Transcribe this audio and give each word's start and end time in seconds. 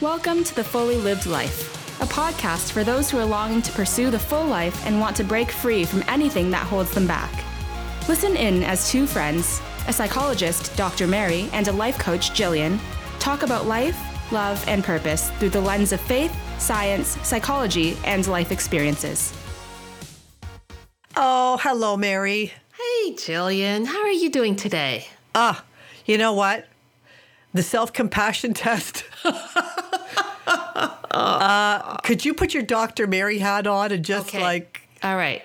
Welcome 0.00 0.44
to 0.44 0.54
The 0.54 0.62
Fully 0.62 0.94
Lived 0.94 1.26
Life, 1.26 2.00
a 2.00 2.04
podcast 2.04 2.70
for 2.70 2.84
those 2.84 3.10
who 3.10 3.18
are 3.18 3.24
longing 3.24 3.60
to 3.62 3.72
pursue 3.72 4.12
the 4.12 4.18
full 4.18 4.46
life 4.46 4.86
and 4.86 5.00
want 5.00 5.16
to 5.16 5.24
break 5.24 5.50
free 5.50 5.84
from 5.84 6.04
anything 6.06 6.52
that 6.52 6.64
holds 6.64 6.92
them 6.92 7.04
back. 7.04 7.32
Listen 8.08 8.36
in 8.36 8.62
as 8.62 8.88
two 8.88 9.08
friends, 9.08 9.60
a 9.88 9.92
psychologist, 9.92 10.76
Dr. 10.76 11.08
Merry, 11.08 11.50
and 11.52 11.66
a 11.66 11.72
life 11.72 11.98
coach, 11.98 12.32
Gillian, 12.32 12.78
talk 13.18 13.42
about 13.42 13.66
life, 13.66 13.98
love, 14.30 14.64
and 14.68 14.84
purpose 14.84 15.30
through 15.40 15.48
the 15.48 15.60
lens 15.60 15.92
of 15.92 16.00
faith, 16.00 16.32
science, 16.60 17.18
psychology, 17.26 17.96
and 18.04 18.24
life 18.28 18.52
experiences. 18.52 19.32
Oh, 21.16 21.58
hello, 21.60 21.96
Merry. 21.96 22.52
Hey, 22.72 23.16
Gillian. 23.16 23.84
How 23.84 24.02
are 24.02 24.12
you 24.12 24.30
doing 24.30 24.54
today? 24.54 25.08
Ah, 25.34 25.64
you 26.06 26.18
know 26.18 26.34
what? 26.34 26.68
The 27.54 27.62
self 27.62 27.92
compassion 27.92 28.54
test. 28.64 29.04
uh, 31.10 31.96
could 31.98 32.24
you 32.24 32.34
put 32.34 32.54
your 32.54 32.62
Dr. 32.62 33.06
Merry 33.06 33.38
hat 33.38 33.66
on 33.66 33.92
and 33.92 34.04
just 34.04 34.28
Okay. 34.28 34.40
like, 34.40 34.82
All 35.02 35.16
right. 35.16 35.42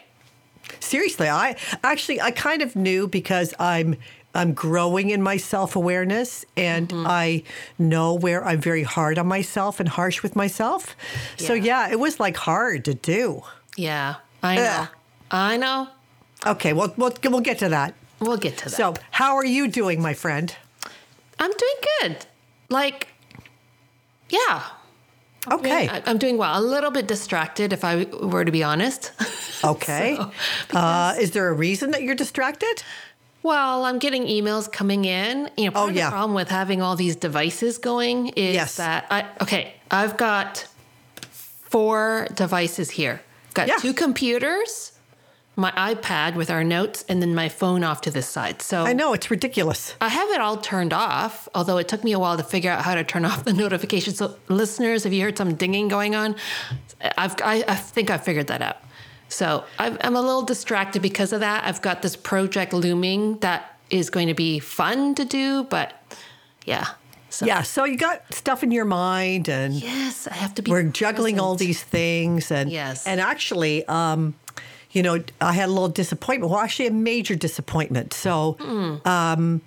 seriously, 0.79 1.29
I 1.29 1.55
actually, 1.83 2.21
I 2.21 2.31
kind 2.31 2.61
of 2.61 2.75
knew 2.75 3.07
because 3.07 3.53
I'm. 3.59 3.97
I'm 4.35 4.53
growing 4.55 5.11
in 5.11 5.21
my 5.21 5.37
self 5.37 5.75
awareness 5.75 6.43
and 6.57 6.87
Mm-hmm. 6.89 7.05
I 7.05 7.43
know 7.77 8.15
where 8.15 8.43
I'm 8.43 8.59
very 8.59 8.81
hard 8.81 9.19
on 9.19 9.27
myself 9.27 9.79
and 9.79 9.87
harsh 9.87 10.23
with 10.23 10.35
myself. 10.35 10.95
So, 11.37 11.53
Yeah. 11.53 11.85
yeah, 11.85 11.91
it 11.91 11.99
was 11.99 12.19
like 12.19 12.35
hard 12.35 12.83
to 12.85 12.95
do. 12.95 13.43
Yeah, 13.77 14.15
I 14.41 14.55
know. 14.55 14.63
Ugh. 14.63 14.87
I 15.29 15.57
know. 15.57 15.87
Okay, 16.47 16.73
well, 16.73 16.91
we'll, 16.97 17.13
we'll 17.25 17.41
get 17.41 17.59
to 17.59 17.69
that. 17.69 17.93
We'll 18.19 18.37
get 18.37 18.57
to 18.57 18.65
that. 18.65 18.75
So, 18.75 18.95
how 19.11 19.35
are 19.35 19.45
you 19.45 19.67
doing, 19.67 20.01
my 20.01 20.15
friend? 20.15 20.55
I'm 21.43 21.51
doing 21.51 21.75
good. 21.99 22.25
Like, 22.69 23.07
yeah. 24.29 24.63
Okay. 25.51 25.89
I- 25.89 26.01
I'm 26.05 26.17
doing 26.17 26.37
well. 26.37 26.57
A 26.57 26.63
little 26.63 26.89
bit 26.91 27.05
distracted, 27.07 27.73
if 27.73 27.83
I 27.83 28.05
were 28.05 28.45
to 28.45 28.51
be 28.51 28.63
honest. 28.63 29.11
Okay. 29.65 30.17
So, 30.17 30.77
uh, 30.77 31.15
is 31.17 31.31
there 31.31 31.47
a 31.47 31.53
reason 31.53 31.91
that 31.91 32.03
you're 32.03 32.15
distracted? 32.15 32.83
well, 33.43 33.83
I'm 33.85 33.97
getting 33.99 34.23
emails 34.25 34.69
coming 34.71 35.03
in. 35.05 35.49
You 35.57 35.65
know, 35.65 35.71
part 35.71 35.85
Oh, 35.85 35.89
of 35.89 35.95
yeah. 35.95 36.05
the 36.07 36.11
problem 36.11 36.33
with 36.33 36.49
having 36.49 36.81
all 36.81 36.95
these 36.97 37.15
devices 37.17 37.77
going 37.77 38.27
is 38.35 38.55
Yes. 38.55 38.75
that 38.77 39.05
I 39.11 39.25
okay, 39.41 39.73
I've 39.91 40.15
got 40.17 40.65
four 41.21 42.27
devices 42.35 42.89
here. 42.91 43.21
Got 43.53 43.67
Yeah. 43.67 43.75
two 43.77 43.93
computers, 43.93 44.92
my 45.55 45.71
iPad 45.71 46.35
with 46.35 46.49
our 46.49 46.63
notes, 46.63 47.05
and 47.07 47.21
then 47.21 47.35
my 47.35 47.47
phone 47.49 47.83
off 47.83 48.01
to 48.01 48.11
the 48.11 48.21
side. 48.21 48.61
So 48.61 48.83
I 48.85 48.93
know 48.93 49.13
it's 49.13 49.29
ridiculous. 49.29 49.95
I 50.01 50.09
have 50.09 50.29
it 50.31 50.41
all 50.41 50.57
turned 50.57 50.93
off, 50.93 51.47
although 51.53 51.77
it 51.77 51.87
took 51.87 52.03
me 52.03 52.11
a 52.13 52.19
while 52.19 52.37
to 52.37 52.43
figure 52.43 52.71
out 52.71 52.83
how 52.83 52.95
to 52.95 53.03
turn 53.03 53.23
off 53.29 53.43
the 53.45 53.53
notifications. 53.53 54.17
So, 54.17 54.35
listeners, 54.47 55.03
have 55.03 55.13
you 55.13 55.21
heard 55.23 55.37
some 55.37 55.53
dinging 55.55 55.87
going 55.89 56.15
on? 56.15 56.35
I've, 57.17 57.35
I, 57.43 57.63
I 57.67 57.75
think 57.75 58.09
I 58.09 58.17
figured 58.17 58.47
that 58.47 58.61
out. 58.61 58.77
So, 59.29 59.63
I've, 59.79 59.97
I'm 60.01 60.15
a 60.15 60.21
little 60.21 60.43
distracted 60.43 61.01
because 61.01 61.33
of 61.33 61.39
that. 61.41 61.63
I've 61.65 61.81
got 61.81 62.01
this 62.01 62.15
project 62.15 62.73
looming 62.73 63.37
that 63.39 63.77
is 63.89 64.09
going 64.09 64.27
to 64.27 64.33
be 64.33 64.59
fun 64.59 65.13
to 65.15 65.25
do, 65.25 65.63
but 65.65 65.93
yeah. 66.65 66.87
So, 67.29 67.45
Yeah, 67.47 67.63
so 67.63 67.83
you 67.83 67.97
got 67.97 68.31
stuff 68.33 68.61
in 68.63 68.71
your 68.71 68.85
mind 68.85 69.49
and 69.49 69.73
Yes, 69.73 70.27
I 70.27 70.33
have 70.35 70.53
to 70.55 70.61
be. 70.61 70.69
we're 70.71 70.83
juggling 70.83 71.39
all 71.39 71.55
these 71.55 71.81
things 71.83 72.51
and 72.51 72.71
Yes. 72.71 73.07
and 73.07 73.19
actually 73.19 73.83
um 73.87 74.35
you 74.93 75.03
know, 75.03 75.15
I 75.41 75.53
had 75.53 75.67
a 75.69 75.71
little 75.71 75.89
disappointment. 75.89 76.49
Well, 76.51 76.61
actually 76.61 76.87
a 76.87 76.91
major 76.91 77.35
disappointment. 77.35 78.13
So 78.13 78.53
Hmm. 78.61 78.95
um 79.07 79.61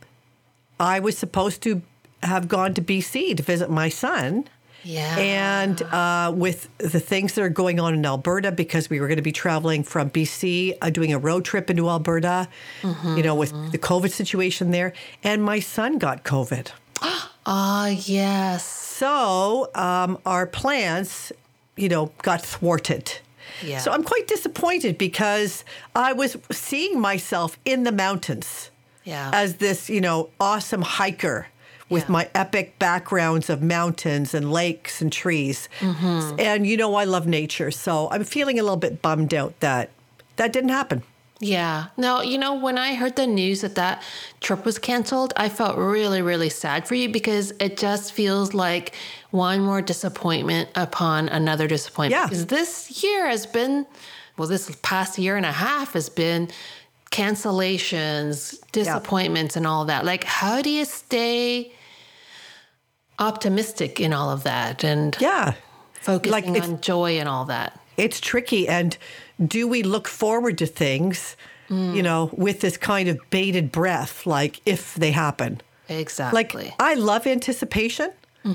I 0.81 1.01
was 1.01 1.17
supposed 1.19 1.63
to 1.63 1.83
have 2.23 2.49
gone 2.49 2.75
to 2.75 2.83
BC 2.83 3.35
to 3.37 3.43
visit 3.43 3.71
my 3.71 3.89
son. 3.89 4.49
Yeah. 4.85 5.19
And 5.19 5.83
uh, 5.83 6.33
with 6.45 6.69
the 6.79 7.01
things 7.01 7.33
that 7.35 7.43
are 7.43 7.49
going 7.49 7.81
on 7.81 7.93
in 7.95 8.07
Alberta, 8.07 8.53
because 8.53 8.89
we 8.89 9.01
were 9.01 9.09
going 9.09 9.17
to 9.17 9.23
be 9.33 9.33
traveling 9.33 9.83
from 9.83 10.11
BC, 10.11 10.77
uh, 10.81 10.91
doing 10.91 11.13
a 11.13 11.19
road 11.19 11.45
trip 11.45 11.71
into 11.71 11.89
Alberta, 11.89 12.47
you 12.85 13.23
know, 13.23 13.35
with 13.35 13.53
the 13.73 13.79
COVID 13.79 14.13
situation 14.13 14.71
there. 14.71 14.93
And 15.25 15.43
my 15.43 15.59
son 15.61 15.99
got 15.99 16.23
COVID. 16.25 16.71
Ah, 17.49 17.87
yes. 17.89 18.65
So 18.65 19.71
um, 19.77 20.19
our 20.27 20.47
plans, 20.47 21.31
you 21.77 21.89
know, 21.89 22.11
got 22.23 22.43
thwarted. 22.43 23.19
Yeah. 23.63 23.79
So 23.79 23.93
I'm 23.93 24.03
quite 24.03 24.27
disappointed 24.27 24.99
because 24.99 25.65
I 25.95 26.13
was 26.13 26.37
seeing 26.51 27.01
myself 27.01 27.59
in 27.65 27.85
the 27.85 27.93
mountains 27.93 28.71
Yeah. 29.05 29.31
as 29.33 29.57
this, 29.57 29.89
you 29.89 30.01
know, 30.01 30.31
awesome 30.41 30.83
hiker 30.83 31.47
with 31.89 32.05
Yeah. 32.05 32.13
my 32.13 32.31
epic 32.35 32.79
backgrounds 32.79 33.49
of 33.49 33.63
mountains 33.63 34.35
and 34.35 34.53
lakes 34.53 35.01
and 35.01 35.13
trees. 35.13 35.69
Mm-hmm. 35.81 36.37
And 36.41 36.67
you 36.67 36.77
know, 36.77 36.95
I 36.97 37.05
love 37.05 37.27
nature. 37.27 37.71
So 37.71 38.09
I'm 38.11 38.25
feeling 38.25 38.59
a 38.59 38.63
little 38.63 38.77
bit 38.77 39.01
bummed 39.03 39.33
out 39.33 39.59
that 39.61 39.91
that 40.37 40.53
didn't 40.53 40.71
happen. 40.71 41.03
Yeah. 41.39 41.89
No, 41.99 42.23
you 42.23 42.39
know, 42.39 42.55
when 42.55 42.79
I 42.79 42.95
heard 42.95 43.17
the 43.17 43.27
news 43.27 43.61
that 43.61 43.75
that 43.75 44.03
trip 44.41 44.65
was 44.65 44.79
canceled, 44.79 45.35
I 45.37 45.49
felt 45.51 45.77
really, 45.77 46.23
really 46.23 46.49
sad 46.49 46.89
for 46.89 46.95
you 46.95 47.11
because 47.11 47.53
it 47.61 47.77
just 47.77 48.13
feels 48.13 48.55
like 48.55 48.95
one 49.33 49.61
more 49.61 49.83
disappointment 49.83 50.71
upon 50.75 51.29
another 51.29 51.67
disappointment. 51.69 52.19
Yeah. 52.23 52.27
Because 52.27 52.47
this 52.47 53.03
year 53.03 53.29
has 53.29 53.45
been, 53.45 53.87
well, 54.39 54.49
this 54.49 54.75
past 54.83 55.19
year 55.19 55.37
and 55.37 55.45
a 55.45 55.53
half 55.53 55.93
has 55.93 56.09
been 56.09 56.49
cancellations, 57.11 58.59
disappointments, 58.73 59.57
and 59.57 59.67
all 59.67 59.85
that. 59.87 60.05
Like, 60.07 60.25
how 60.25 60.63
do 60.63 60.71
you 60.71 60.85
stay 60.87 61.73
optimistic 63.19 64.01
in 64.01 64.13
all 64.13 64.31
of 64.31 64.43
that 64.45 64.85
and 64.85 65.17
Yeah. 65.21 65.53
focusing 66.01 66.55
it's- 66.57 66.69
on 66.71 66.81
joy 66.81 67.19
and 67.19 67.29
all 67.29 67.45
that? 67.47 67.79
it's 67.97 68.21
tricky 68.21 68.69
and 68.69 68.99
do 69.45 69.67
we 69.69 69.83
look 69.83 70.09
forward 70.09 70.57
to 70.59 70.67
things 70.67 71.37
you 71.69 72.01
know 72.03 72.31
with 72.33 72.61
this 72.61 72.77
kind 72.77 73.09
of 73.09 73.19
bated 73.31 73.73
breath 73.73 74.25
like 74.25 74.61
if 74.65 74.95
they 74.95 75.11
happen 75.11 75.61
Exactly. 75.89 76.65
like 76.65 76.75
i 76.79 76.95
love 76.95 77.27
anticipation 77.27 78.11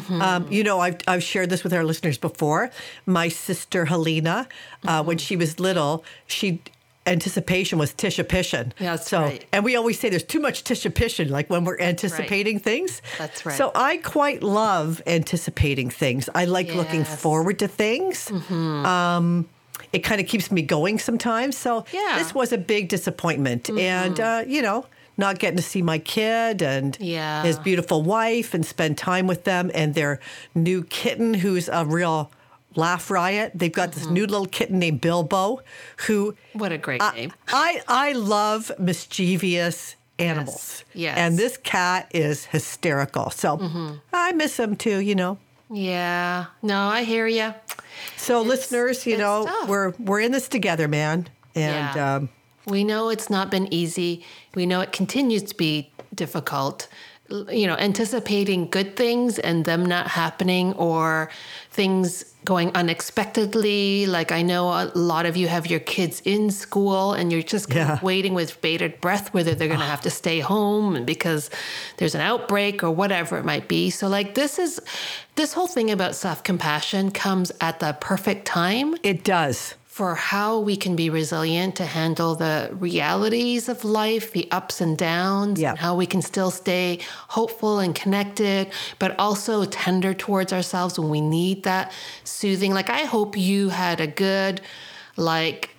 um, 0.09 0.47
you 0.50 0.64
know 0.64 0.80
I've, 0.80 0.96
I've 1.06 1.22
shared 1.22 1.50
this 1.50 1.66
with 1.66 1.74
our 1.74 1.84
listeners 1.84 2.18
before 2.18 2.72
my 3.06 3.28
sister 3.28 3.84
helena 3.86 4.47
uh, 4.88 5.03
when 5.03 5.18
she 5.18 5.36
was 5.36 5.59
little 5.59 6.06
she 6.28 6.62
anticipation 7.06 7.78
was 7.80 7.92
tisha 7.94 8.24
pishin 8.24 8.72
Yeah, 8.80 8.92
that's 8.96 9.09
so 9.09 9.24
right. 9.24 9.44
and 9.52 9.66
we 9.66 9.75
always 9.75 10.00
say 10.00 10.08
there's 10.09 10.24
too 10.24 10.40
much 10.40 10.63
tisha 10.63 10.90
pishin 10.92 11.30
like 11.30 11.50
when 11.50 11.66
we're 11.66 11.80
anticipating 11.81 12.59
things 12.59 13.02
That's 13.18 13.46
right. 13.46 13.58
so 13.58 13.72
i 13.75 13.98
quite 13.98 14.42
love 14.44 15.02
anticipating 15.06 15.90
things 15.90 16.30
i 16.34 16.46
like 16.46 16.74
looking 16.74 17.00
Yes. 17.02 17.09
Mm-hmm. 17.09 17.18
forward 17.28 17.59
to 17.59 17.68
things 17.68 18.31
um, 18.31 19.50
it 19.94 20.00
kind 20.00 20.22
of 20.22 20.28
keeps 20.28 20.52
me 20.52 20.62
going 20.62 21.00
sometimes. 21.00 21.57
So 21.57 21.85
Yeah. 21.91 22.00
Mm-hmm. 22.02 22.18
this 22.19 22.34
was 22.35 22.52
a 22.53 22.57
big 22.57 22.88
disappointment, 22.90 23.69
and 23.69 24.19
uh, 24.19 24.44
you 24.47 24.62
know, 24.62 24.85
not 25.18 25.40
getting 25.40 25.57
to 25.57 25.63
see 25.63 25.81
my 25.81 26.00
kid 26.00 26.62
and 26.62 26.97
Yeah. 27.00 27.44
his 27.44 27.59
beautiful 27.59 28.01
wife 28.01 28.53
and 28.53 28.66
spend 28.66 28.97
time 28.97 29.28
with 29.28 29.44
them 29.44 29.69
and 29.74 29.94
their 29.94 30.19
new 30.56 30.84
kitten, 30.84 31.34
who's 31.34 31.68
a 31.69 31.85
real 31.85 32.31
laugh 32.75 33.12
riot. 33.12 33.51
They've 33.53 33.72
got 33.72 33.91
this 33.91 34.07
new 34.07 34.25
little 34.25 34.46
kitten 34.47 34.80
named 34.80 35.01
Bilbo, 35.01 35.59
who 36.07 36.35
what 36.53 36.72
a 36.72 36.78
great 36.78 37.01
I, 37.01 37.13
name. 37.16 37.34
I 37.50 37.81
I 37.88 38.13
love 38.13 38.72
mischievous 38.80 39.96
animals. 40.19 40.84
Yes. 40.94 41.18
and 41.18 41.38
this 41.38 41.57
cat 41.57 42.09
is 42.13 42.46
hysterical. 42.46 43.30
So 43.31 43.59
I 44.13 44.31
miss 44.31 44.57
him 44.57 44.75
too. 44.75 45.00
You 45.00 45.16
know. 45.16 45.38
Yeah. 45.72 46.46
No, 46.62 46.78
I 46.88 47.04
hear 47.04 47.28
you. 47.28 47.54
So 48.18 48.42
listeners, 48.42 49.06
you 49.06 49.18
know, 49.18 49.46
tough. 49.46 49.70
we're 49.70 49.92
we're 50.00 50.20
in 50.20 50.32
this 50.32 50.48
together, 50.48 50.88
man. 50.88 51.28
And 51.56 51.96
Yeah. 51.96 52.16
um, 52.16 52.30
We 52.66 52.84
know 52.84 53.09
it's 53.09 53.30
not 53.30 53.50
been 53.50 53.74
easy. 53.74 54.24
We 54.54 54.66
know 54.66 54.81
it 54.81 54.92
continues 54.92 55.44
to 55.44 55.56
be 55.56 55.90
difficult. 56.14 56.88
You 57.31 57.66
know, 57.68 57.75
anticipating 57.78 58.68
good 58.69 58.96
things 58.97 59.40
and 59.40 59.64
them 59.64 59.86
not 59.86 60.08
happening 60.08 60.74
or 60.74 61.30
things 61.69 62.25
going 62.44 62.72
unexpectedly. 62.75 64.06
Like 64.06 64.31
I 64.31 64.42
know 64.42 64.68
a 64.69 64.92
lot 64.95 65.25
of 65.25 65.38
you 65.38 65.48
have 65.48 65.68
your 65.68 65.80
kids 65.80 66.22
in 66.25 66.51
school 66.51 67.13
and 67.13 67.31
you're 67.31 67.42
just 67.44 67.69
kind 67.69 67.88
Yeah. 67.88 67.94
of 67.94 68.04
waiting 68.04 68.33
with 68.33 68.60
bated 68.62 69.00
breath 69.00 69.33
whether 69.33 69.56
they're 69.56 69.68
going 69.68 69.80
to 69.80 69.86
ah. 69.86 69.89
have 69.89 70.01
to 70.01 70.10
stay 70.10 70.39
home 70.39 70.95
and 70.95 71.06
because 71.06 71.50
there's 71.98 72.16
an 72.16 72.22
outbreak 72.22 72.83
or 72.83 72.92
whatever 72.92 73.38
it 73.38 73.45
might 73.45 73.68
be. 73.68 73.89
So 73.89 74.07
like 74.07 74.33
this 74.36 74.60
is 74.60 74.81
this 75.36 75.54
whole 75.54 75.68
thing 75.68 75.89
about 75.92 76.16
self-compassion 76.16 77.12
comes 77.12 77.51
at 77.62 77.80
the 77.80 77.95
perfect 78.01 78.45
time 78.45 78.95
it 79.04 79.24
does. 79.24 79.75
For 80.01 80.15
how 80.15 80.57
we 80.59 80.75
can 80.75 80.95
be 80.95 81.12
resilient 81.12 81.75
to 81.75 81.86
handle 81.86 82.33
the 82.33 82.75
realities 82.80 83.69
of 83.69 83.86
life, 83.86 84.31
the 84.31 84.48
ups 84.50 84.81
and 84.81 84.98
downs, 84.98 85.62
Yeah. 85.62 85.69
and 85.69 85.77
how 85.77 85.94
we 85.94 86.07
can 86.07 86.24
still 86.24 86.50
stay 86.50 86.98
hopeful 87.27 87.77
and 87.77 87.94
connected, 87.94 88.71
but 88.98 89.13
also 89.19 89.63
tender 89.65 90.15
towards 90.15 90.51
ourselves 90.51 90.98
when 90.98 91.12
we 91.12 91.21
need 91.21 91.62
that 91.65 91.92
soothing. 92.24 92.74
Like, 92.74 92.89
I 92.89 93.01
hope 93.01 93.38
you 93.38 93.69
had 93.69 94.01
a 94.01 94.07
good, 94.07 94.59
like, 95.18 95.69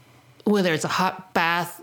whether 0.44 0.72
it's 0.72 0.84
a 0.84 0.94
hot 1.00 1.34
bath, 1.34 1.82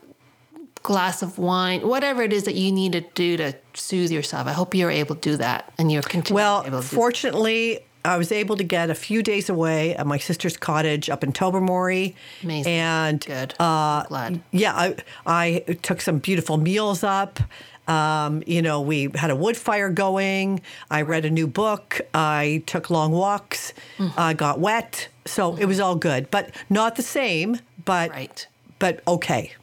glass 0.81 1.21
of 1.21 1.37
wine, 1.39 1.85
whatever 1.85 2.23
it 2.23 2.31
is 2.31 2.45
that 2.45 2.55
you 2.55 2.71
need 2.71 2.93
to 2.93 3.01
do 3.01 3.35
to 3.35 3.53
soothe 3.73 4.11
yourself. 4.11 4.47
I 4.47 4.53
hope 4.53 4.73
you're 4.73 4.89
able 4.89 5.15
to 5.15 5.21
do 5.31 5.35
that 5.35 5.73
and 5.77 5.91
you're 5.91 6.01
continuing 6.01 6.35
Well, 6.41 6.63
able 6.65 6.81
to 6.81 6.89
do 6.89 6.95
fortunately, 6.95 7.81
I 8.09 8.17
was 8.17 8.31
able 8.31 8.57
to 8.57 8.63
get 8.63 8.89
a 8.89 8.95
few 8.95 9.21
days 9.21 9.49
away 9.49 9.95
at 9.95 10.05
my 10.07 10.17
sister's 10.17 10.57
cottage 10.57 11.09
up 11.09 11.23
in 11.23 11.31
Tobermory. 11.31 12.15
Amazing. 12.43 12.71
And 12.73 13.25
Good. 13.25 13.53
Uh, 13.59 14.03
Glad. 14.05 14.41
yeah, 14.51 14.73
I, 14.75 14.95
I 15.25 15.59
took 15.83 16.01
some 16.01 16.17
beautiful 16.19 16.57
meals 16.57 17.03
up. 17.03 17.39
Um, 17.87 18.43
you 18.45 18.61
know, 18.61 18.81
we 18.81 19.09
had 19.15 19.31
a 19.31 19.35
wood 19.35 19.57
fire 19.57 19.89
going. 19.89 20.61
I 20.91 21.01
read 21.03 21.25
a 21.25 21.29
new 21.29 21.47
book. 21.47 22.01
I 22.13 22.63
took 22.65 22.89
long 22.89 23.11
walks. 23.11 23.73
Mm-hmm. 23.97 24.19
I 24.19 24.33
got 24.33 24.59
wet. 24.59 25.07
So 25.25 25.55
it 25.57 25.65
was 25.65 25.79
all 25.79 25.95
good, 25.95 26.29
but 26.31 26.49
not 26.69 26.95
the 26.95 27.03
same, 27.03 27.59
but, 27.85 28.09
Right. 28.11 28.47
but 28.79 29.01
okay. 29.07 29.53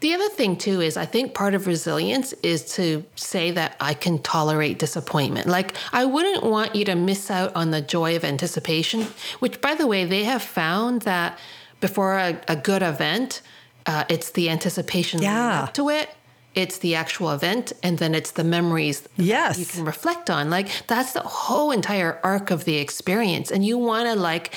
The 0.00 0.14
other 0.14 0.28
thing 0.28 0.56
too 0.56 0.80
is 0.80 0.96
I 0.96 1.06
think 1.06 1.34
part 1.34 1.54
of 1.54 1.66
resilience 1.66 2.32
is 2.42 2.64
to 2.76 3.04
say 3.16 3.50
that 3.52 3.76
I 3.80 3.94
can 3.94 4.18
tolerate 4.20 4.78
disappointment. 4.78 5.46
Like 5.46 5.74
I 5.92 6.04
wouldn't 6.04 6.44
want 6.44 6.74
you 6.74 6.84
to 6.86 6.94
miss 6.94 7.30
out 7.30 7.54
on 7.56 7.70
the 7.70 7.80
joy 7.80 8.16
of 8.16 8.24
anticipation, 8.24 9.06
which 9.40 9.60
by 9.60 9.74
the 9.74 9.86
way, 9.86 10.04
they 10.04 10.24
have 10.24 10.42
found 10.42 11.02
that 11.02 11.38
before 11.80 12.18
a, 12.18 12.40
a 12.48 12.56
good 12.56 12.82
event, 12.82 13.42
uh, 13.86 14.04
it's 14.08 14.30
the 14.30 14.48
anticipation 14.50 15.20
Yeah. 15.22 15.68
to 15.74 15.88
it. 15.90 16.08
It's 16.54 16.78
the 16.78 16.94
actual 16.94 17.32
event, 17.32 17.72
and 17.82 17.98
then 17.98 18.14
it's 18.14 18.30
the 18.30 18.44
memories 18.44 19.00
that 19.00 19.10
Yes. 19.16 19.58
you 19.58 19.66
can 19.66 19.84
reflect 19.84 20.30
on. 20.30 20.50
Like 20.50 20.68
that's 20.86 21.12
the 21.12 21.20
whole 21.20 21.72
entire 21.72 22.20
arc 22.22 22.52
of 22.52 22.64
the 22.64 22.76
experience, 22.76 23.50
and 23.50 23.66
you 23.66 23.76
want 23.76 24.06
to 24.08 24.14
like 24.14 24.52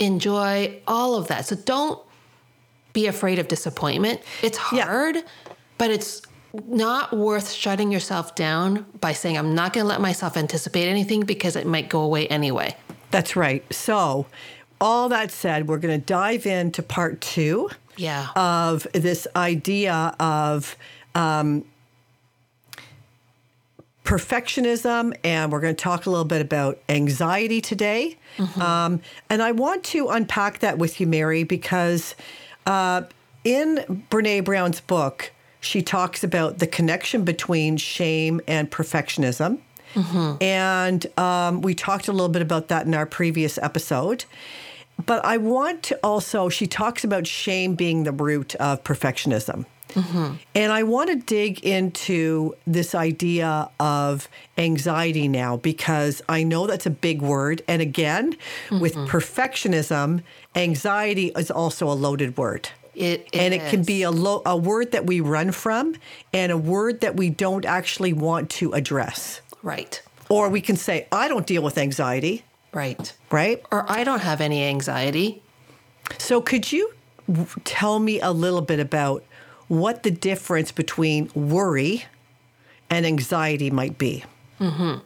enjoy 0.00 0.80
all 0.88 1.14
of 1.16 1.28
that. 1.28 1.46
So 1.46 1.54
don't 1.56 2.00
be 2.92 3.06
afraid 3.06 3.38
of 3.38 3.48
disappointment. 3.48 4.20
It's 4.42 4.58
Yeah. 4.72 4.84
hard, 4.84 5.16
but 5.78 5.90
it's 5.90 6.22
not 6.68 7.12
worth 7.16 7.50
shutting 7.50 7.90
yourself 7.90 8.34
down 8.34 8.84
by 9.00 9.12
saying, 9.12 9.38
I'm 9.38 9.54
not 9.54 9.72
going 9.72 9.84
to 9.84 9.88
let 9.88 10.00
myself 10.00 10.36
anticipate 10.36 10.86
anything 10.88 11.22
because 11.22 11.56
it 11.56 11.66
might 11.66 11.88
go 11.88 12.00
away 12.02 12.26
anyway. 12.28 12.76
That's 13.10 13.36
right. 13.36 13.64
So, 13.72 14.26
all 14.80 15.08
that 15.10 15.30
said, 15.30 15.68
we're 15.68 15.78
going 15.78 15.98
to 15.98 16.04
dive 16.04 16.44
into 16.44 16.82
part 16.82 17.20
two 17.20 17.70
Yeah. 17.96 18.28
of 18.36 18.86
this 18.92 19.26
idea 19.36 20.14
of 20.20 20.76
um, 21.14 21.64
perfectionism, 24.04 25.14
and 25.24 25.52
we're 25.52 25.60
going 25.60 25.74
to 25.74 25.82
talk 25.82 26.06
a 26.06 26.10
little 26.10 26.24
bit 26.24 26.40
about 26.40 26.78
anxiety 26.88 27.60
today. 27.60 28.16
Um, 28.60 29.00
and 29.30 29.42
I 29.42 29.52
want 29.52 29.84
to 29.84 30.08
unpack 30.08 30.58
that 30.60 30.78
with 30.78 31.00
you, 31.00 31.06
Merry, 31.06 31.44
because 31.44 32.14
uh, 32.66 33.02
in 33.44 34.04
Brene 34.10 34.44
Brown's 34.44 34.80
book, 34.80 35.32
she 35.60 35.82
talks 35.82 36.24
about 36.24 36.58
the 36.58 36.66
connection 36.66 37.24
between 37.24 37.76
shame 37.76 38.40
and 38.48 38.70
perfectionism. 38.70 39.58
And 40.40 41.18
um, 41.18 41.60
we 41.62 41.74
talked 41.74 42.08
a 42.08 42.12
little 42.12 42.28
bit 42.28 42.42
about 42.42 42.68
that 42.68 42.86
in 42.86 42.94
our 42.94 43.06
previous 43.06 43.58
episode. 43.58 44.24
But 45.04 45.24
I 45.24 45.36
want 45.36 45.82
to 45.84 45.98
also, 46.02 46.48
she 46.48 46.66
talks 46.66 47.04
about 47.04 47.26
shame 47.26 47.74
being 47.74 48.04
the 48.04 48.12
root 48.12 48.54
of 48.56 48.82
perfectionism. 48.84 49.66
Mm-hmm. 49.94 50.34
And 50.54 50.72
I 50.72 50.82
want 50.82 51.10
to 51.10 51.16
dig 51.16 51.60
into 51.64 52.54
this 52.66 52.94
idea 52.94 53.70
of 53.80 54.28
anxiety 54.58 55.28
now 55.28 55.56
because 55.56 56.22
I 56.28 56.42
know 56.42 56.66
that's 56.66 56.86
a 56.86 56.90
big 56.90 57.22
word. 57.22 57.62
And 57.68 57.80
again, 57.82 58.36
with 58.70 58.94
mm-hmm. 58.94 59.06
perfectionism, 59.06 60.22
anxiety 60.54 61.28
is 61.36 61.50
also 61.50 61.88
a 61.90 61.94
loaded 61.94 62.36
word. 62.36 62.68
It, 62.94 63.28
and 63.32 63.54
it 63.54 63.70
can 63.70 63.84
be 63.84 64.02
a, 64.02 64.10
lo- 64.10 64.42
a 64.44 64.54
word 64.56 64.92
that 64.92 65.06
we 65.06 65.20
run 65.20 65.50
from 65.52 65.94
and 66.34 66.52
a 66.52 66.58
word 66.58 67.00
that 67.00 67.16
we 67.16 67.30
don't 67.30 67.64
actually 67.64 68.12
want 68.12 68.50
to 68.50 68.72
address. 68.72 69.40
right. 69.62 70.00
Or 70.28 70.48
we 70.48 70.62
can 70.62 70.76
say, 70.76 71.06
I 71.12 71.28
don't 71.28 71.46
deal 71.46 71.62
with 71.62 71.76
anxiety, 71.76 72.44
Right. 72.72 73.12
right? 73.30 73.62
Or 73.70 73.84
I 73.90 74.02
don't 74.02 74.20
have 74.20 74.40
any 74.40 74.64
anxiety. 74.64 75.42
So, 76.16 76.40
could 76.40 76.72
you 76.72 76.92
tell 77.64 77.98
me 77.98 78.18
a 78.20 78.30
little 78.30 78.62
bit 78.62 78.80
about 78.80 79.24
what 79.72 80.02
the 80.02 80.10
difference 80.10 80.70
between 80.70 81.30
worry 81.34 82.04
and 82.90 83.06
anxiety 83.06 83.70
might 83.70 83.96
be? 83.96 84.22
Mm-hmm. 84.60 84.98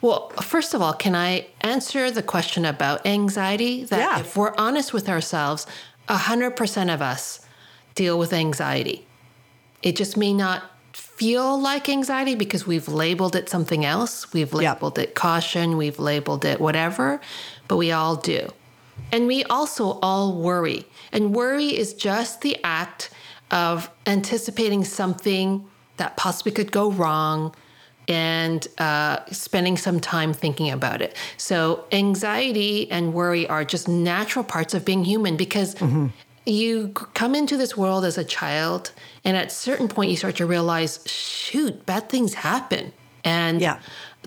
Well, 0.00 0.30
first 0.40 0.72
of 0.72 0.80
all, 0.80 0.94
can 0.94 1.14
I 1.14 1.46
answer 1.60 2.10
the 2.10 2.22
question 2.22 2.64
about 2.64 3.04
anxiety? 3.06 3.84
That 3.84 3.98
Yeah. 3.98 4.20
if 4.20 4.34
we're 4.34 4.54
honest 4.56 4.94
with 4.94 5.10
ourselves, 5.10 5.66
100% 6.08 6.94
of 6.94 7.02
us 7.02 7.40
deal 7.94 8.18
with 8.18 8.32
anxiety. 8.32 9.06
It 9.82 9.94
just 9.94 10.16
may 10.16 10.32
not 10.32 10.62
feel 10.94 11.60
like 11.60 11.90
anxiety 11.90 12.34
because 12.34 12.66
we've 12.66 12.88
labeled 12.88 13.36
it 13.36 13.50
something 13.50 13.84
else. 13.84 14.32
We've 14.32 14.54
labeled 14.54 14.98
it 14.98 15.14
caution, 15.14 15.76
we've 15.76 15.98
labeled 15.98 16.46
it 16.46 16.60
whatever, 16.60 17.20
but 17.68 17.76
we 17.76 17.92
all 17.92 18.16
do. 18.16 18.48
And 19.12 19.26
we 19.26 19.44
also 19.44 19.98
all 20.00 20.40
worry. 20.40 20.86
And 21.12 21.34
worry 21.34 21.76
is 21.76 21.92
just 21.92 22.40
the 22.40 22.56
act 22.64 23.10
of 23.54 23.88
anticipating 24.06 24.84
something 24.84 25.66
that 25.96 26.16
possibly 26.18 26.52
could 26.52 26.72
go 26.72 26.90
wrong 26.90 27.54
and 28.08 28.66
uh, 28.76 29.24
spending 29.30 29.78
some 29.78 29.98
time 30.00 30.34
thinking 30.34 30.70
about 30.70 31.00
it. 31.00 31.16
So, 31.38 31.86
anxiety 31.90 32.90
and 32.90 33.14
worry 33.14 33.48
are 33.48 33.64
just 33.64 33.88
natural 33.88 34.44
parts 34.44 34.74
of 34.74 34.84
being 34.84 35.04
human 35.04 35.36
because 35.38 35.74
you 36.44 36.88
come 36.90 37.34
into 37.34 37.56
this 37.56 37.74
world 37.76 38.04
as 38.04 38.18
a 38.18 38.24
child, 38.24 38.92
and 39.24 39.36
at 39.36 39.46
a 39.46 39.50
certain 39.50 39.88
point, 39.88 40.10
you 40.10 40.16
start 40.18 40.36
to 40.36 40.46
realize, 40.46 41.00
shoot, 41.06 41.86
bad 41.86 42.10
things 42.10 42.34
happen. 42.34 42.92
And 43.24 43.62
Yeah. 43.62 43.78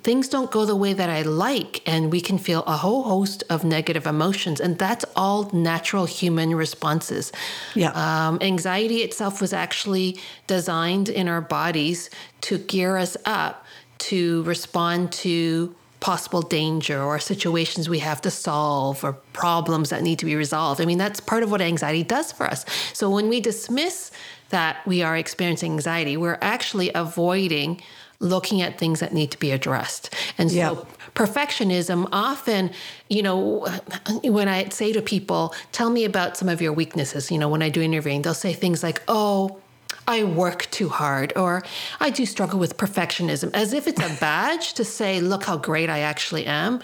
Things 0.07 0.29
don't 0.29 0.51
go 0.51 0.63
the 0.63 0.73
way 0.73 0.93
that 0.93 1.09
I 1.09 1.23
like, 1.23 1.81
and 1.85 2.13
we 2.13 2.21
can 2.21 2.37
feel 2.37 2.63
a 2.63 2.77
whole 2.77 3.03
host 3.03 3.43
of 3.49 3.65
negative 3.65 4.07
emotions, 4.07 4.61
and 4.61 4.77
that's 4.77 5.03
all 5.17 5.49
natural 5.51 6.05
human 6.05 6.55
responses. 6.55 7.33
Yeah. 7.75 7.91
Um, 7.91 8.37
anxiety 8.39 8.99
itself 8.99 9.41
was 9.41 9.51
actually 9.51 10.17
designed 10.55 11.09
in 11.09 11.27
our 11.27 11.41
bodies 11.41 12.09
to 12.47 12.57
gear 12.57 12.95
us 12.95 13.17
up 13.25 13.65
to 13.97 14.43
respond 14.43 15.11
to 15.11 15.75
possible 15.99 16.41
danger 16.41 17.03
or 17.03 17.19
situations 17.19 17.89
we 17.89 17.99
have 17.99 18.21
to 18.21 18.31
solve 18.31 19.03
or 19.03 19.11
problems 19.33 19.89
that 19.89 20.03
need 20.03 20.19
to 20.19 20.25
be 20.25 20.37
resolved. 20.37 20.79
I 20.79 20.85
mean, 20.85 20.99
that's 20.99 21.19
part 21.19 21.43
of 21.43 21.51
what 21.51 21.59
anxiety 21.59 22.03
does 22.03 22.31
for 22.31 22.45
us. 22.45 22.63
So 22.93 23.09
when 23.09 23.27
we 23.27 23.41
dismiss 23.41 24.11
that 24.51 24.77
we 24.87 25.01
are 25.01 25.17
experiencing 25.17 25.73
anxiety, 25.73 26.15
we're 26.15 26.39
actually 26.41 26.91
avoiding 26.95 27.81
looking 28.19 28.61
at 28.61 28.77
things 28.77 28.99
that 28.99 29.13
need 29.13 29.31
to 29.31 29.39
be 29.39 29.51
addressed. 29.51 30.13
And 30.37 30.49
so 30.49 30.57
Yeah. 30.57 30.73
perfectionism 31.15 32.07
often, 32.11 32.71
you 33.09 33.21
know, 33.21 33.67
when 34.23 34.47
I 34.47 34.69
say 34.69 34.91
to 34.93 35.01
people, 35.01 35.53
tell 35.71 35.89
me 35.89 36.03
about 36.05 36.37
some 36.37 36.49
of 36.49 36.61
your 36.61 36.73
weaknesses, 36.73 37.31
you 37.31 37.37
know, 37.37 37.49
when 37.49 37.61
I 37.61 37.69
do 37.69 37.81
interviewing, 37.81 38.21
they'll 38.23 38.33
say 38.33 38.53
things 38.53 38.81
like, 38.83 39.01
oh, 39.07 39.57
I 40.07 40.23
work 40.23 40.69
too 40.71 40.89
hard, 40.89 41.33
or 41.35 41.63
I 41.99 42.09
do 42.11 42.25
struggle 42.25 42.59
with 42.59 42.77
perfectionism, 42.77 43.51
as 43.53 43.73
if 43.73 43.87
it's 43.87 44.01
a 44.01 44.17
badge 44.21 44.73
to 44.75 44.85
say, 44.85 45.19
look 45.19 45.43
how 45.43 45.57
great 45.57 45.89
I 45.89 45.99
actually 45.99 46.45
am. 46.45 46.79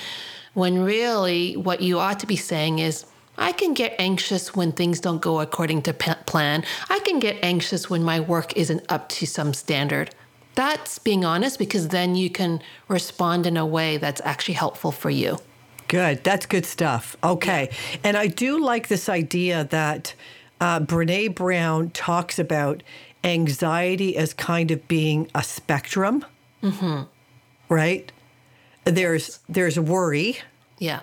When 0.54 0.84
really 0.84 1.56
what 1.56 1.82
you 1.82 2.00
ought 2.00 2.20
to 2.20 2.28
be 2.28 2.36
saying 2.36 2.80
is, 2.80 3.06
I 3.38 3.52
can 3.52 3.74
get 3.74 3.96
anxious 3.98 4.56
when 4.56 4.72
things 4.74 5.00
don't 5.00 5.22
go 5.22 5.40
according 5.40 5.82
to 5.84 5.94
p- 5.94 6.12
plan. 6.28 6.64
I 6.90 7.00
can 7.00 7.18
get 7.20 7.38
anxious 7.42 7.90
when 7.90 8.04
my 8.04 8.20
work 8.20 8.56
isn't 8.56 8.84
up 8.90 9.10
to 9.10 9.26
some 9.26 9.54
standard. 9.56 10.14
That's 10.56 11.00
being 11.00 11.26
honest 11.26 11.58
because 11.58 11.88
then 11.90 12.16
you 12.16 12.30
can 12.30 12.62
respond 12.88 13.46
in 13.46 13.58
a 13.58 13.66
way 13.66 13.98
that's 13.98 14.22
actually 14.24 14.54
helpful 14.56 14.92
for 14.92 15.10
you. 15.10 15.40
Good. 15.88 16.24
That's 16.24 16.46
good 16.46 16.66
stuff. 16.66 17.16
Okay. 17.24 17.70
And 18.04 18.18
I 18.18 18.28
do 18.28 18.60
like 18.60 18.88
this 18.88 19.10
idea 19.10 19.66
that 19.66 20.14
uh, 20.62 20.80
Brene 20.80 21.36
Brown 21.36 21.90
talks 21.92 22.40
about 22.40 22.84
anxiety 23.24 24.18
as 24.18 24.34
kind 24.34 24.72
of 24.72 24.88
being 24.88 25.30
a 25.36 25.44
spectrum. 25.44 26.26
Mm-hmm. 26.62 27.04
Right? 27.70 28.12
There's 28.86 29.40
there's 29.50 29.80
worry. 29.80 30.40
Yeah. 30.78 31.02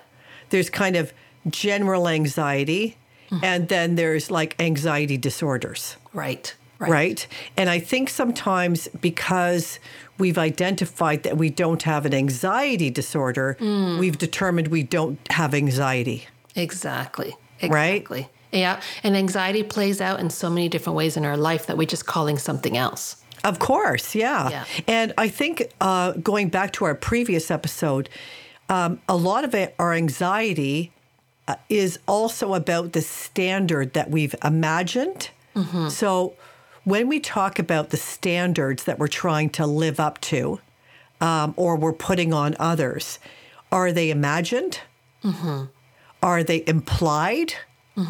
There's 0.51 0.71
kind 0.71 0.97
of 0.97 1.13
general 1.49 2.09
anxiety, 2.09 2.99
and 3.43 3.69
then 3.69 3.95
there's 3.95 4.31
like 4.31 4.61
anxiety 4.61 5.17
disorders. 5.17 5.97
Right. 6.13 6.55
Right. 6.89 7.27
And 7.57 7.69
I 7.69 7.79
think 7.79 8.09
sometimes 8.09 8.89
because 9.01 9.79
we've 10.19 10.39
identified 10.39 11.23
that 11.25 11.37
we 11.37 11.51
don't 11.51 11.83
have 11.83 12.07
an 12.07 12.15
anxiety 12.15 12.91
disorder, 12.91 13.57
we've 13.61 14.19
determined 14.19 14.69
we 14.69 14.83
don't 14.83 15.19
have 15.31 15.55
anxiety. 15.55 16.27
Exactly. 16.57 17.35
Right? 17.63 17.97
Exactly. 17.97 18.29
Yeah. 18.53 18.81
And 19.03 19.17
anxiety 19.17 19.63
plays 19.63 20.01
out 20.01 20.19
in 20.21 20.31
so 20.31 20.51
many 20.51 20.69
different 20.69 20.97
ways 20.97 21.17
in 21.17 21.25
our 21.25 21.37
life 21.37 21.67
that 21.67 21.77
we're 21.77 21.87
just 21.87 22.07
calling 22.07 22.39
something 22.39 22.77
else. 22.77 23.17
Of 23.45 23.59
course, 23.59 24.15
yeah. 24.15 24.51
Yeah. 24.51 24.65
And 24.87 25.15
I 25.17 25.29
think 25.29 25.71
uh, 25.81 26.13
going 26.13 26.49
back 26.49 26.73
to 26.75 26.85
our 26.85 26.95
previous 26.95 27.51
episode, 27.51 28.09
um, 28.69 29.01
a 29.09 29.17
lot 29.17 29.45
of 29.45 29.55
it, 29.55 29.75
our 29.79 29.93
anxiety 29.93 30.93
uh, 31.49 31.55
is 31.69 31.99
also 32.07 32.55
about 32.55 32.93
the 32.93 33.01
standard 33.03 33.93
that 33.95 34.11
we've 34.11 34.35
imagined. 34.45 35.31
So 35.91 36.35
when 36.85 37.09
we 37.09 37.21
talk 37.21 37.59
about 37.59 37.91
the 37.91 37.97
standards 37.97 38.85
that 38.85 38.99
we're 38.99 39.09
trying 39.09 39.51
to 39.51 39.67
live 39.67 40.01
up 40.01 40.21
to 40.23 40.61
um, 41.21 41.55
or 41.57 41.77
we're 41.77 41.93
putting 41.93 42.33
on 42.33 42.57
others, 42.59 43.19
are 43.71 43.93
they 43.93 44.11
imagined 44.11 44.81
Are 46.23 46.43
they 46.43 46.65
implied 46.67 47.55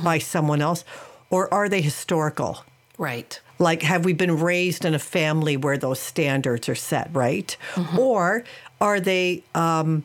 by 0.05 0.19
someone 0.19 0.61
else 0.63 0.85
or 1.31 1.53
are 1.53 1.69
they 1.69 1.81
historical? 1.81 2.65
Right. 2.99 3.41
Like, 3.59 3.83
have 3.83 4.05
we 4.05 4.13
been 4.13 4.39
raised 4.39 4.85
in 4.85 4.95
a 4.95 4.99
family 4.99 5.57
where 5.57 5.77
those 5.77 5.99
standards 6.01 6.69
are 6.69 6.75
set, 6.77 7.11
right? 7.13 7.57
Or 7.99 8.45
are 8.81 9.01
they 9.01 9.43
um, 9.55 10.05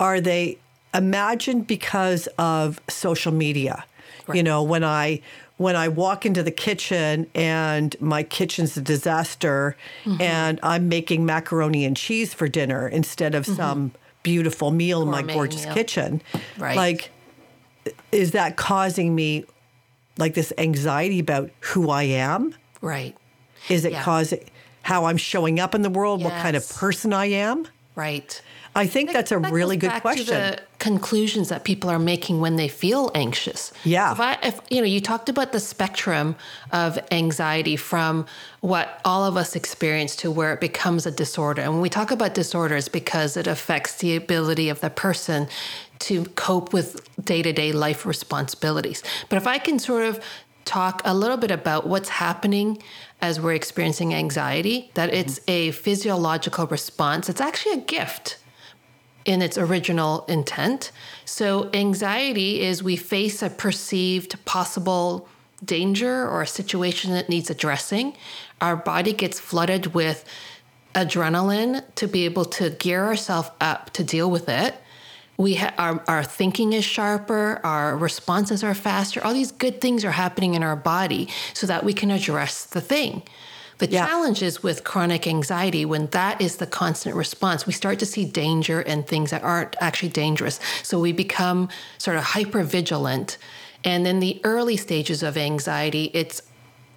are 0.00 0.20
they 0.20 0.58
imagined 0.94 1.66
because 1.66 2.26
of 2.38 2.80
social 2.88 3.32
media? 3.32 3.84
You 4.32 4.42
know, 4.42 4.62
when 4.62 4.82
I 4.84 5.20
when 5.56 5.76
I 5.76 5.88
walk 5.88 6.26
into 6.26 6.42
the 6.42 6.50
kitchen 6.50 7.28
and 7.34 7.94
my 8.00 8.22
kitchen's 8.22 8.76
a 8.76 8.80
disaster, 8.80 9.76
mm-hmm. 10.04 10.20
and 10.20 10.58
I'm 10.62 10.88
making 10.88 11.24
macaroni 11.24 11.84
and 11.84 11.96
cheese 11.96 12.34
for 12.34 12.48
dinner 12.48 12.88
instead 12.88 13.34
of 13.34 13.44
mm-hmm. 13.44 13.56
some 13.56 13.92
beautiful 14.22 14.70
meal 14.70 15.02
in 15.02 15.10
my 15.10 15.22
gorgeous 15.22 15.64
meal. 15.64 15.74
kitchen, 15.74 16.22
Right. 16.58 16.76
like, 16.76 17.10
is 18.10 18.32
that 18.32 18.56
causing 18.56 19.14
me 19.14 19.44
like 20.16 20.34
this 20.34 20.52
anxiety 20.58 21.20
about 21.20 21.50
who 21.60 21.90
I 21.90 22.04
am? 22.04 22.54
Right. 22.80 23.16
Is 23.68 23.84
it 23.84 23.92
Yeah. 23.92 24.02
causing 24.02 24.40
how 24.82 25.04
I'm 25.06 25.16
showing 25.16 25.60
up 25.60 25.74
in 25.74 25.82
the 25.82 25.90
world? 25.90 26.22
What 26.22 26.32
kind 26.34 26.56
of 26.56 26.68
person 26.68 27.12
I 27.12 27.26
am? 27.26 27.66
Right. 27.94 28.40
I 28.76 28.86
think 28.86 29.12
that's 29.12 29.30
a 29.30 29.38
That 29.38 29.52
really 29.52 29.76
good 29.76 30.00
question. 30.00 30.56
Conclusions 30.78 31.48
that 31.48 31.64
people 31.64 31.88
are 31.88 31.98
making 31.98 32.40
when 32.40 32.56
they 32.56 32.68
feel 32.68 33.10
anxious. 33.14 33.72
Yeah. 33.84 34.12
If 34.12 34.20
I, 34.20 34.38
if 34.42 34.60
you 34.68 34.80
know, 34.80 34.86
you 34.86 35.00
talked 35.00 35.28
about 35.28 35.52
the 35.52 35.60
spectrum 35.60 36.34
of 36.72 36.98
anxiety 37.12 37.76
from 37.76 38.26
what 38.60 39.00
all 39.04 39.24
of 39.24 39.36
us 39.36 39.54
experience 39.54 40.16
to 40.16 40.30
where 40.30 40.52
it 40.52 40.60
becomes 40.60 41.06
a 41.06 41.10
disorder. 41.10 41.62
And 41.62 41.72
when 41.72 41.80
we 41.80 41.88
talk 41.88 42.10
about 42.10 42.34
disorders, 42.34 42.88
because 42.88 43.36
it 43.36 43.46
affects 43.46 43.96
the 43.96 44.16
ability 44.16 44.68
of 44.68 44.80
the 44.80 44.90
person 44.90 45.48
to 46.00 46.24
cope 46.34 46.72
with 46.72 47.08
day-to-day 47.24 47.72
life 47.72 48.04
responsibilities. 48.04 49.02
But 49.28 49.36
if 49.36 49.46
I 49.46 49.58
can 49.58 49.78
sort 49.78 50.04
of 50.04 50.22
talk 50.64 51.00
a 51.04 51.14
little 51.14 51.36
bit 51.36 51.50
about 51.50 51.86
what's 51.86 52.08
happening 52.08 52.82
as 53.22 53.40
we're 53.40 53.54
experiencing 53.54 54.12
anxiety, 54.12 54.90
that 54.94 55.14
it's 55.14 55.38
mm-hmm. 55.38 55.50
a 55.50 55.70
physiological 55.70 56.66
response. 56.66 57.28
It's 57.28 57.40
actually 57.40 57.74
a 57.74 57.84
gift 57.84 58.38
in 59.24 59.42
its 59.42 59.56
original 59.56 60.24
intent. 60.26 60.92
So, 61.24 61.70
anxiety 61.72 62.60
is 62.60 62.82
we 62.82 62.96
face 62.96 63.42
a 63.42 63.50
perceived 63.50 64.44
possible 64.44 65.28
danger 65.64 66.28
or 66.28 66.42
a 66.42 66.46
situation 66.46 67.12
that 67.12 67.28
needs 67.28 67.50
addressing. 67.50 68.16
Our 68.60 68.76
body 68.76 69.12
gets 69.12 69.40
flooded 69.40 69.94
with 69.94 70.24
adrenaline 70.94 71.82
to 71.96 72.06
be 72.06 72.24
able 72.24 72.44
to 72.44 72.70
gear 72.70 73.04
ourselves 73.04 73.50
up 73.60 73.90
to 73.90 74.04
deal 74.04 74.30
with 74.30 74.48
it. 74.48 74.74
We 75.36 75.56
ha- 75.56 75.74
our, 75.78 76.04
our 76.06 76.22
thinking 76.22 76.72
is 76.72 76.84
sharper, 76.84 77.60
our 77.64 77.96
responses 77.96 78.62
are 78.62 78.74
faster. 78.74 79.24
All 79.24 79.32
these 79.32 79.50
good 79.50 79.80
things 79.80 80.04
are 80.04 80.12
happening 80.12 80.54
in 80.54 80.62
our 80.62 80.76
body 80.76 81.28
so 81.54 81.66
that 81.66 81.82
we 81.82 81.92
can 81.92 82.10
address 82.10 82.64
the 82.64 82.80
thing. 82.80 83.22
The 83.78 83.88
Yeah. 83.88 84.06
challenge 84.06 84.42
is 84.42 84.62
with 84.62 84.84
chronic 84.84 85.26
anxiety 85.26 85.84
when 85.84 86.06
that 86.08 86.40
is 86.40 86.56
the 86.56 86.66
constant 86.66 87.16
response, 87.16 87.66
we 87.66 87.72
start 87.72 87.98
to 87.98 88.06
see 88.06 88.24
danger 88.24 88.80
and 88.80 89.06
things 89.06 89.30
that 89.30 89.42
aren't 89.42 89.76
actually 89.80 90.10
dangerous. 90.10 90.60
So 90.82 90.98
we 90.98 91.12
become 91.12 91.68
sort 91.98 92.16
of 92.16 92.24
hyper 92.24 92.62
vigilant. 92.62 93.36
And 93.82 94.06
in 94.06 94.20
the 94.20 94.40
early 94.44 94.76
stages 94.76 95.22
of 95.22 95.36
anxiety, 95.36 96.10
it's 96.14 96.40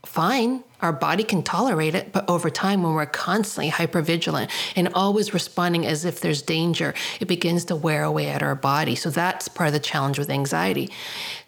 fine. 0.05 0.63
Our 0.81 0.93
body 0.93 1.23
can 1.23 1.43
tolerate 1.43 1.95
it, 1.95 2.13
but 2.13 2.29
over 2.29 2.49
time, 2.49 2.83
when 2.83 2.93
we're 2.93 3.07
constantly 3.07 3.71
hypervigilant 3.71 4.49
and 4.75 4.89
always 4.93 5.33
responding 5.33 5.85
as 5.85 6.05
if 6.05 6.21
there's 6.21 6.41
danger, 6.41 6.93
it 7.19 7.27
begins 7.27 7.65
to 7.65 7.75
wear 7.75 8.03
away 8.03 8.27
at 8.27 8.41
our 8.41 8.55
body. 8.55 8.95
So 8.95 9.09
that's 9.09 9.47
part 9.47 9.67
of 9.67 9.73
the 9.73 9.79
challenge 9.79 10.17
with 10.17 10.29
anxiety. 10.29 10.89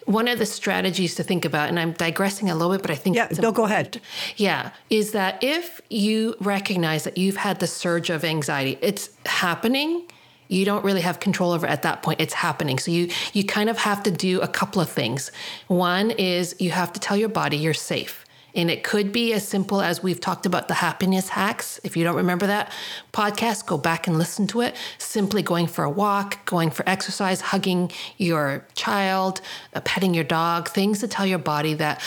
One 0.10 0.28
of 0.28 0.40
the 0.40 0.46
strategies 0.48 1.14
to 1.16 1.24
think 1.24 1.46
about, 1.46 1.70
and 1.70 1.80
I'm 1.80 1.92
digressing 1.92 2.50
a 2.50 2.56
little 2.56 2.72
bit, 2.74 2.82
but 2.82 2.90
I 2.90 2.96
think 2.96 3.16
Yeah, 3.16 3.28
no, 3.40 3.52
go 3.52 3.66
ahead. 3.66 4.02
yeah, 4.38 4.72
is 4.90 5.12
that 5.12 5.38
if 5.44 5.82
you 5.92 6.34
recognize 6.40 7.04
that 7.04 7.16
you've 7.16 7.38
had 7.38 7.60
the 7.60 7.68
surge 7.68 8.10
of 8.10 8.26
anxiety, 8.26 8.80
it's 8.82 9.12
happening. 9.28 10.04
You 10.48 10.66
don't 10.66 10.84
really 10.84 11.02
have 11.02 11.20
control 11.20 11.52
over 11.52 11.68
it 11.68 11.70
at 11.70 11.84
that 11.84 12.02
point. 12.02 12.20
It's 12.20 12.34
happening. 12.34 12.80
So 12.80 12.90
you 12.90 13.10
you 13.34 13.44
kind 13.44 13.70
of 13.70 13.78
have 13.78 14.02
to 14.02 14.10
do 14.10 14.42
a 14.42 14.48
couple 14.48 14.82
of 14.82 14.90
things. 14.90 15.32
One 15.68 16.10
is 16.10 16.56
you 16.60 16.72
have 16.72 16.92
to 16.94 17.00
tell 17.00 17.16
your 17.16 17.30
body 17.30 17.58
you're 17.58 17.76
safe. 17.76 18.26
And 18.56 18.70
it 18.70 18.84
could 18.84 19.12
be 19.12 19.34
as 19.34 19.48
simple 19.48 19.82
as 19.82 20.02
we've 20.02 20.20
talked 20.20 20.46
about 20.46 20.68
the 20.68 20.74
happiness 20.74 21.30
hacks. 21.30 21.80
If 21.84 21.96
you 21.96 22.04
don't 22.04 22.16
remember 22.16 22.48
that 22.48 22.72
podcast, 23.14 23.66
go 23.66 23.78
back 23.78 24.08
and 24.08 24.18
listen 24.18 24.48
to 24.48 24.62
it. 24.62 24.76
Simply 24.98 25.42
going 25.42 25.68
for 25.68 25.84
a 25.84 25.90
walk, 25.90 26.46
going 26.46 26.72
for 26.72 26.88
exercise, 26.88 27.42
hugging 27.42 27.92
your 28.18 28.66
child, 28.74 29.42
uh, 29.74 29.82
petting 29.82 30.14
your 30.14 30.24
dog, 30.24 30.70
things 30.70 31.00
to 31.00 31.08
tell 31.08 31.26
your 31.26 31.40
body 31.40 31.74
that 31.76 32.02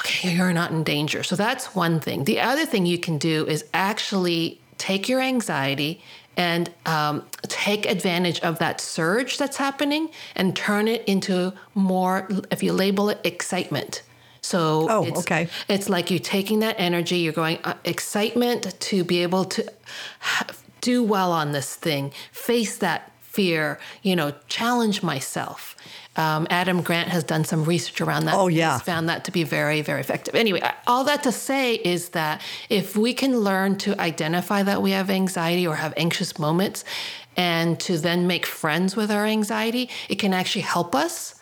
okay, 0.00 0.34
you're 0.34 0.52
not 0.52 0.70
in 0.70 0.84
danger. 0.84 1.22
So 1.22 1.36
that's 1.36 1.74
one 1.74 2.00
thing. 2.00 2.24
The 2.24 2.40
other 2.40 2.64
thing 2.66 2.86
you 2.86 2.98
can 2.98 3.18
do 3.18 3.46
is 3.46 3.64
actually 3.74 4.60
take 4.78 5.08
your 5.08 5.20
anxiety 5.20 6.02
and 6.36 6.72
um, 6.86 7.26
take 7.42 7.86
advantage 7.86 8.40
of 8.40 8.58
that 8.60 8.80
surge 8.80 9.36
that's 9.36 9.56
happening 9.56 10.10
and 10.36 10.56
turn 10.56 10.88
it 10.88 11.04
into 11.06 11.52
more, 11.74 12.28
if 12.50 12.62
you 12.62 12.72
label 12.72 13.10
it, 13.10 13.20
excitement. 13.24 14.02
So 14.40 14.86
Oh, 14.90 15.04
it's, 15.04 15.20
okay. 15.20 15.48
it's 15.68 15.88
like 15.88 16.10
you're 16.10 16.18
taking 16.18 16.60
that 16.60 16.76
energy, 16.78 17.18
you're 17.18 17.32
going 17.32 17.58
uh, 17.64 17.74
excitement 17.84 18.78
to 18.80 19.04
be 19.04 19.22
able 19.22 19.44
to 19.46 19.72
ha- 20.20 20.46
do 20.80 21.02
well 21.02 21.32
on 21.32 21.52
this 21.52 21.74
thing, 21.74 22.12
face 22.32 22.76
that 22.78 23.12
fear, 23.20 23.78
you 24.02 24.16
know, 24.16 24.32
challenge 24.48 25.02
myself. 25.02 25.76
Um, 26.16 26.46
Adam 26.50 26.82
Grant 26.82 27.08
has 27.10 27.22
done 27.22 27.44
some 27.44 27.64
research 27.64 28.00
around 28.00 28.24
that. 28.24 28.34
Oh, 28.34 28.48
yeah. 28.48 28.72
He's 28.74 28.82
found 28.82 29.08
that 29.08 29.24
to 29.26 29.30
be 29.30 29.44
very, 29.44 29.82
very 29.82 30.00
effective. 30.00 30.34
Anyway, 30.34 30.60
all 30.86 31.04
that 31.04 31.22
to 31.22 31.32
say 31.32 31.74
is 31.76 32.08
that 32.10 32.42
if 32.68 32.96
we 32.96 33.14
can 33.14 33.38
learn 33.40 33.76
to 33.78 33.98
identify 34.00 34.62
that 34.64 34.82
we 34.82 34.90
have 34.90 35.10
anxiety 35.10 35.66
or 35.66 35.76
have 35.76 35.94
anxious 35.96 36.38
moments 36.38 36.84
and 37.36 37.78
to 37.80 37.98
then 37.98 38.26
make 38.26 38.44
friends 38.44 38.96
with 38.96 39.10
our 39.10 39.24
anxiety, 39.26 39.88
it 40.08 40.16
can 40.16 40.34
actually 40.34 40.62
help 40.62 40.94
us. 40.94 41.36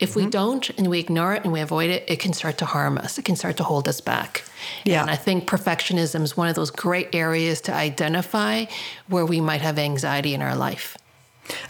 If 0.00 0.10
Mm-hmm. 0.10 0.18
we 0.24 0.30
don't 0.30 0.70
and 0.70 0.88
we 0.90 0.98
ignore 0.98 1.34
it 1.34 1.44
and 1.44 1.52
we 1.52 1.60
avoid 1.60 1.88
it, 1.90 2.04
it 2.08 2.18
can 2.18 2.32
start 2.32 2.58
to 2.58 2.64
harm 2.64 2.98
us. 2.98 3.18
It 3.18 3.24
can 3.24 3.36
start 3.36 3.56
to 3.58 3.64
hold 3.64 3.86
us 3.88 4.00
back. 4.00 4.42
Yeah. 4.84 5.02
And 5.02 5.10
I 5.10 5.14
think 5.16 5.46
perfectionism 5.48 6.22
is 6.22 6.36
one 6.36 6.48
of 6.48 6.56
those 6.56 6.70
great 6.70 7.14
areas 7.14 7.60
to 7.62 7.72
identify 7.74 8.64
where 9.08 9.24
we 9.24 9.40
might 9.40 9.60
have 9.60 9.78
anxiety 9.78 10.34
in 10.34 10.42
our 10.42 10.56
life. 10.56 10.96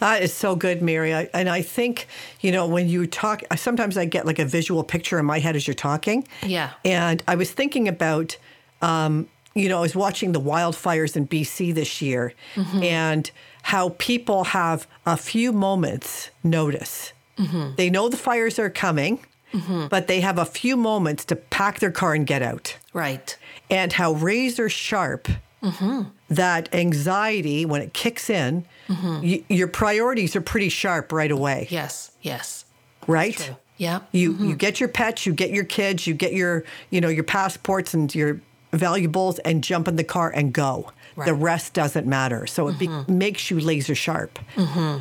That 0.01 0.23
is 0.23 0.33
so 0.33 0.55
good, 0.55 0.81
Merry. 0.83 1.15
I, 1.15 1.29
and 1.35 1.49
I 1.49 1.63
think, 1.63 2.07
you 2.41 2.53
know, 2.53 2.67
when 2.67 2.89
you 2.89 3.07
talk, 3.07 3.43
sometimes 3.57 3.97
I 3.97 4.05
get 4.05 4.27
like 4.27 4.39
a 4.39 4.45
visual 4.45 4.85
picture 4.85 5.19
in 5.19 5.25
my 5.27 5.39
head 5.39 5.57
as 5.57 5.67
you're 5.67 5.75
talking. 5.75 6.27
Yeah. 6.43 6.71
And 6.85 7.23
I 7.27 7.35
was 7.37 7.51
thinking 7.53 7.89
about, 7.89 8.37
um, 8.83 9.29
you 9.55 9.69
know, 9.69 9.79
I 9.79 9.83
was 9.83 9.95
watching 9.97 10.33
the 10.33 10.41
wildfires 10.41 11.17
in 11.17 11.27
BC 11.27 11.75
this 11.75 12.01
year 12.01 12.33
and 12.57 13.31
how 13.63 13.91
people 13.99 14.45
have 14.45 14.87
a 15.07 15.17
few 15.17 15.53
moments 15.53 16.31
notice. 16.43 17.13
Mm-hmm. 17.39 17.75
They 17.77 17.91
know 17.91 18.09
the 18.09 18.17
fires 18.17 18.59
are 18.59 18.71
coming, 18.71 19.25
mm-hmm. 19.53 19.87
but 19.89 20.07
they 20.07 20.21
have 20.21 20.39
a 20.39 20.45
few 20.45 20.77
moments 20.77 21.25
to 21.27 21.37
pack 21.37 21.81
their 21.81 21.91
car 21.91 22.15
and 22.15 22.27
get 22.27 22.43
out. 22.43 22.77
Right. 22.93 23.37
And 23.71 23.93
how 23.93 24.13
razor 24.13 24.69
sharp 24.69 25.29
mm-hmm. 25.63 26.03
that 26.31 26.75
anxiety, 26.75 27.65
when 27.65 27.81
it 27.83 27.95
kicks 27.95 28.29
in, 28.29 28.65
y- 28.89 29.45
your 29.49 29.69
priorities 29.69 30.37
are 30.37 30.43
pretty 30.43 30.69
sharp 30.69 31.13
right 31.13 31.31
away, 31.31 31.69
Yes. 31.71 32.11
Yes. 32.21 32.65
right? 33.07 33.37
True. 33.37 33.57
Yeah. 33.79 34.01
You 34.13 34.35
you 34.35 34.55
get 34.55 34.79
your 34.79 34.89
pets, 34.89 35.27
you 35.27 35.33
get 35.33 35.51
your 35.51 35.65
kids, 35.65 36.07
you 36.07 36.15
get 36.15 36.33
your 36.35 36.63
you 36.91 37.01
know 37.01 37.09
your 37.09 37.25
passports 37.25 37.95
and 37.95 38.15
your 38.15 38.41
valuables, 38.73 39.41
and 39.41 39.65
jump 39.65 39.89
in 39.89 39.97
the 39.97 40.05
car 40.05 40.31
and 40.31 40.53
go. 40.53 40.93
The 41.17 41.35
rest 41.35 41.75
doesn't 41.75 42.07
matter. 42.07 42.47
So 42.47 42.69
it 42.69 42.79
be, 42.79 42.89
makes 43.09 43.51
you 43.51 43.61
laser 43.61 43.95
sharp. 43.95 44.39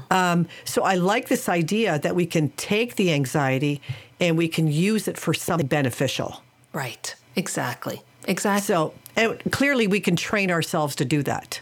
Um, 0.09 0.47
so 0.65 0.83
I 0.83 0.95
like 0.95 1.27
this 1.27 1.47
idea 1.49 1.99
that 1.99 2.15
we 2.15 2.25
can 2.25 2.49
take 2.57 2.95
the 2.95 3.11
anxiety 3.13 3.81
and 4.19 4.37
we 4.37 4.47
can 4.47 4.67
use 4.67 5.07
it 5.07 5.17
for 5.17 5.33
something 5.33 5.67
beneficial. 5.67 6.43
Right. 6.73 7.15
Exactly. 7.35 8.01
Exactly. 8.27 8.65
So 8.65 8.93
and 9.15 9.39
clearly 9.51 9.87
we 9.87 9.99
can 9.99 10.15
train 10.15 10.51
ourselves 10.51 10.95
to 10.97 11.05
do 11.05 11.23
that. 11.23 11.61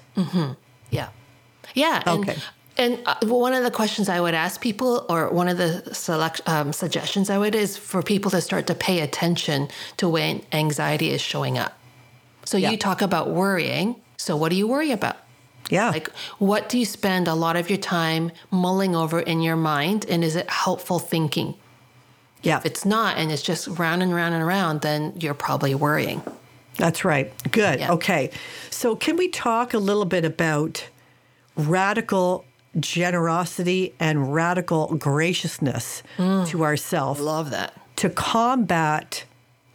Yeah. 0.89 1.09
Yeah. 1.73 2.03
And, 2.05 2.19
Okay. 2.29 2.37
And 2.77 2.99
uh, 3.05 3.15
one 3.23 3.53
of 3.53 3.63
the 3.63 3.71
questions 3.71 4.07
I 4.07 4.21
would 4.21 4.33
ask 4.33 4.61
people, 4.61 5.05
or 5.09 5.29
one 5.31 5.49
of 5.49 5.57
the 5.57 5.93
select 5.93 6.39
um, 6.47 6.71
suggestions 6.71 7.29
I 7.29 7.37
would, 7.37 7.53
is 7.53 7.75
for 7.75 8.01
people 8.01 8.31
to 8.31 8.39
start 8.39 8.67
to 8.67 8.73
pay 8.73 9.01
attention 9.01 9.67
to 9.97 10.07
when 10.07 10.41
anxiety 10.53 11.09
is 11.11 11.19
showing 11.19 11.57
up. 11.57 11.77
So 12.45 12.57
Yeah. 12.57 12.71
you 12.71 12.77
talk 12.77 13.01
about 13.01 13.31
worrying. 13.31 13.95
So 14.19 14.35
what 14.35 14.49
do 14.49 14.55
you 14.55 14.67
worry 14.67 14.91
about? 14.91 15.17
Yeah. 15.69 15.91
Like, 15.91 16.09
what 16.39 16.67
do 16.67 16.77
you 16.77 16.85
spend 16.85 17.27
a 17.27 17.33
lot 17.33 17.55
of 17.55 17.69
your 17.69 17.77
time 17.77 18.31
mulling 18.51 18.95
over 18.95 19.19
in 19.19 19.41
your 19.41 19.55
mind? 19.55 20.05
And 20.09 20.23
is 20.23 20.35
it 20.35 20.49
helpful 20.49 20.99
thinking? 20.99 21.55
yeah. 22.41 22.57
If 22.57 22.65
it's 22.65 22.85
not, 22.85 23.17
and 23.17 23.31
it's 23.31 23.41
just 23.41 23.67
round 23.67 24.01
and 24.01 24.13
round 24.13 24.33
and 24.33 24.45
round, 24.45 24.81
then 24.81 25.13
you're 25.19 25.33
probably 25.33 25.75
worrying. 25.75 26.21
That's 26.77 27.03
right. 27.03 27.31
Good. 27.51 27.79
Yeah. 27.79 27.91
Okay. 27.93 28.31
So, 28.69 28.95
can 28.95 29.17
we 29.17 29.27
talk 29.27 29.73
a 29.73 29.77
little 29.77 30.05
bit 30.05 30.23
about 30.23 30.87
radical 31.57 32.45
generosity 32.79 33.93
and 33.99 34.33
radical 34.33 34.95
graciousness 34.95 36.03
hmm. 36.17 36.45
to 36.45 36.63
ourselves 36.63 37.19
Love 37.19 37.51
that. 37.51 37.73
to 37.97 38.09
combat 38.09 39.25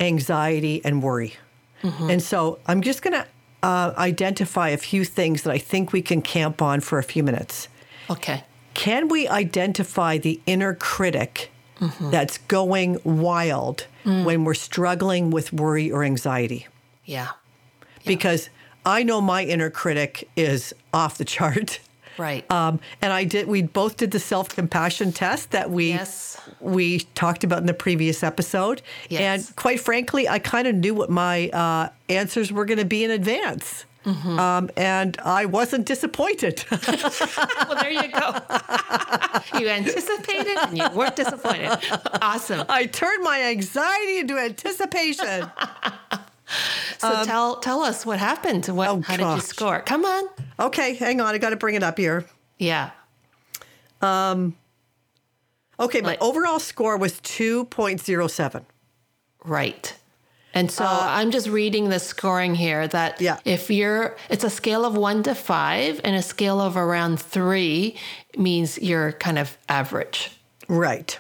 anxiety 0.01 0.81
and 0.85 1.03
worry. 1.03 1.35
Mm-hmm. 1.83 2.11
And 2.11 2.23
so 2.23 2.59
I'm 2.67 2.81
just 2.81 3.03
going 3.03 3.13
to 3.13 3.27
uh, 3.65 3.95
identify 3.97 4.69
a 4.69 4.77
few 4.77 5.07
things 5.07 5.43
that 5.43 5.51
I 5.51 5.57
think 5.57 5.91
we 5.91 6.03
can 6.03 6.21
camp 6.21 6.61
on 6.61 6.81
for 6.81 6.99
a 6.99 7.03
few 7.03 7.25
minutes. 7.25 7.69
Okay. 8.11 8.45
Can 8.75 9.09
we 9.09 9.27
identify 9.27 10.19
the 10.19 10.39
inner 10.45 10.75
critic 10.75 11.51
that's 12.11 12.39
going 12.39 12.99
wild 13.05 13.87
when 14.25 14.45
we're 14.45 14.53
struggling 14.53 15.31
with 15.31 15.51
worry 15.53 15.91
or 15.91 16.05
anxiety? 16.05 16.67
Yeah. 17.07 17.31
Because 18.05 18.51
I 18.85 19.03
know 19.03 19.23
my 19.23 19.45
inner 19.45 19.71
critic 19.71 20.29
is 20.37 20.75
off 20.93 21.17
the 21.17 21.25
chart. 21.25 21.81
Right. 22.19 22.49
Um, 22.51 22.81
and 23.03 23.13
I 23.13 23.25
did. 23.25 23.47
We 23.49 23.63
both 23.63 23.97
did 23.97 24.11
the 24.11 24.21
self 24.21 24.49
compassion 24.51 25.13
test 25.13 25.51
that 25.53 25.71
we 25.71 25.89
Yes. 25.91 26.41
we 26.61 27.01
talked 27.15 27.45
about 27.45 27.59
in 27.59 27.67
the 27.67 27.75
previous 27.75 28.23
episode. 28.23 28.83
Yes. 29.09 29.21
And 29.49 29.57
quite 29.57 29.81
frankly, 29.81 30.29
I 30.29 30.39
kind 30.39 30.67
of 30.69 30.75
knew 30.75 30.95
what 30.95 31.11
my 31.11 31.49
uh, 31.51 31.89
answers 32.09 32.53
were 32.53 32.65
going 32.65 32.79
to 32.79 32.85
be 32.85 33.05
in 33.05 33.11
advance. 33.11 33.85
Mm-hmm. 34.05 34.39
Um, 34.39 34.71
and 34.77 35.17
I 35.25 35.47
wasn't 35.47 35.87
disappointed. 35.87 36.63
well, 36.71 37.75
there 37.81 37.91
you 37.91 38.09
go. 38.09 38.37
you 39.59 39.69
anticipated 39.69 40.59
and 40.59 40.77
you 40.77 40.87
weren't 40.95 41.17
disappointed. 41.17 41.79
Awesome. 42.21 42.67
I 42.69 42.85
turned 42.85 43.25
my 43.25 43.43
anxiety 43.45 44.19
into 44.19 44.37
anticipation. 44.37 45.51
So 46.99 47.25
tell 47.25 47.57
tell 47.57 47.83
us 47.83 48.05
what 48.07 48.19
happened. 48.19 48.67
What 48.67 48.89
Um, 48.89 48.99
oh, 48.99 49.03
how 49.03 49.17
did 49.17 49.35
you 49.37 49.41
score? 49.41 49.81
Come 49.81 50.05
on. 50.05 50.25
Okay, 50.61 50.95
hang 50.95 51.21
on. 51.21 51.35
I 51.35 51.39
got 51.39 51.51
to 51.51 51.57
bring 51.57 51.75
it 51.75 51.83
up 51.83 51.99
here. 51.99 52.25
Yeah. 52.59 52.91
Um. 54.03 54.57
Okay, 55.81 56.01
my 56.01 56.11
Like- 56.11 56.23
overall 56.23 56.61
score 56.61 56.97
was 56.97 57.15
2.07. 57.21 58.65
Right. 59.45 59.95
And 60.57 60.71
so 60.71 60.85
I'm 60.89 61.33
just 61.33 61.49
reading 61.49 61.89
the 61.89 61.99
scoring 61.99 62.55
here 62.55 62.87
that 62.87 63.15
Uh, 63.15 63.17
Yeah. 63.19 63.37
if 63.45 63.71
you're, 63.71 64.17
it's 64.29 64.45
a 64.45 64.51
scale 64.51 64.85
of 64.85 64.97
one 64.97 65.25
to 65.25 65.35
five, 65.35 66.01
and 66.05 66.15
a 66.15 66.23
scale 66.23 66.61
of 66.61 66.77
around 66.77 67.21
three 67.21 67.99
means 68.39 68.79
you're 68.79 69.11
kind 69.13 69.37
of 69.37 69.57
average. 69.69 70.31
Right. 70.69 71.19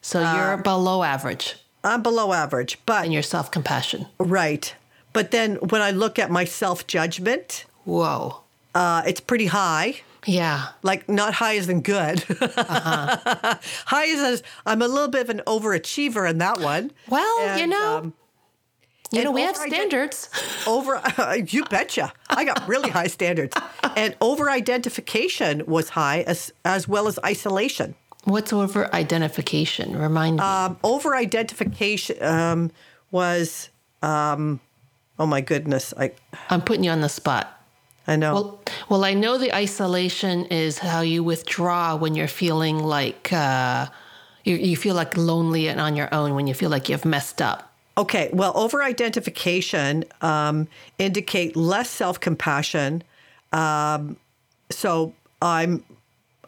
So 0.00 0.20
Uh, 0.20 0.34
you're 0.34 0.56
below 0.56 1.04
average 1.04 1.54
I'm 1.84 2.02
below 2.02 2.32
average, 2.32 2.78
but 2.86 3.04
in 3.06 3.12
your 3.12 3.22
self 3.22 3.50
compassion. 3.50 4.06
right. 4.18 4.74
But 5.12 5.30
then 5.30 5.56
when 5.56 5.82
I 5.82 5.90
look 5.90 6.18
at 6.18 6.30
my 6.30 6.44
self 6.44 6.86
judgment, 6.86 7.66
Whoa. 7.84 8.40
uh, 8.74 9.02
it's 9.06 9.20
pretty 9.20 9.46
high. 9.46 10.00
Yeah. 10.24 10.68
Like 10.82 11.08
not 11.08 11.34
high 11.34 11.56
as 11.56 11.68
in 11.68 11.82
good. 11.82 12.24
Uh-huh. 12.30 13.56
high 13.86 14.06
as 14.06 14.42
I'm 14.64 14.80
a 14.80 14.88
little 14.88 15.08
bit 15.08 15.22
of 15.22 15.30
an 15.30 15.42
overachiever 15.46 16.30
in 16.30 16.38
that 16.38 16.60
one. 16.60 16.92
Well, 17.08 17.58
you 17.58 17.66
know, 17.66 17.98
um, 17.98 18.14
you 19.10 19.24
know, 19.24 19.32
we 19.32 19.42
have 19.42 19.56
standards. 19.56 20.30
over 20.66 21.02
you 21.48 21.64
betcha. 21.64 22.12
I 22.30 22.44
got 22.44 22.66
really 22.66 22.90
high 22.90 23.08
standards. 23.08 23.56
And 23.94 24.16
over 24.22 24.48
identification 24.48 25.66
was 25.66 25.90
high 25.90 26.22
as 26.22 26.50
as 26.64 26.88
well 26.88 27.08
as 27.08 27.18
isolation. 27.26 27.94
What's 28.24 28.52
over 28.52 28.92
identification? 28.94 29.96
Remind 29.96 30.36
me. 30.36 30.42
Um, 30.42 30.78
over 30.84 31.16
identification 31.16 32.22
um, 32.22 32.70
was 33.10 33.68
um, 34.02 34.60
oh 35.18 35.26
my 35.26 35.40
goodness. 35.40 35.92
I 35.96 36.12
I'm 36.48 36.60
putting 36.60 36.84
you 36.84 36.90
on 36.90 37.00
the 37.00 37.08
spot. 37.08 37.58
I 38.06 38.16
know. 38.16 38.34
Well, 38.34 38.60
well, 38.88 39.04
I 39.04 39.14
know 39.14 39.38
the 39.38 39.54
isolation 39.54 40.46
is 40.46 40.78
how 40.78 41.02
you 41.02 41.22
withdraw 41.22 41.96
when 41.96 42.14
you're 42.14 42.28
feeling 42.28 42.78
like 42.78 43.32
uh, 43.32 43.86
you, 44.44 44.56
you 44.56 44.76
feel 44.76 44.94
like 44.94 45.16
lonely 45.16 45.68
and 45.68 45.80
on 45.80 45.94
your 45.94 46.12
own 46.12 46.34
when 46.34 46.46
you 46.46 46.54
feel 46.54 46.70
like 46.70 46.88
you've 46.88 47.04
messed 47.04 47.40
up. 47.40 47.72
Okay, 47.96 48.30
well, 48.32 48.56
over 48.56 48.82
identification 48.82 50.04
um, 50.20 50.66
indicate 50.98 51.56
less 51.56 51.90
self 51.90 52.18
compassion. 52.18 53.02
Um, 53.52 54.16
so 54.70 55.14
I'm 55.40 55.84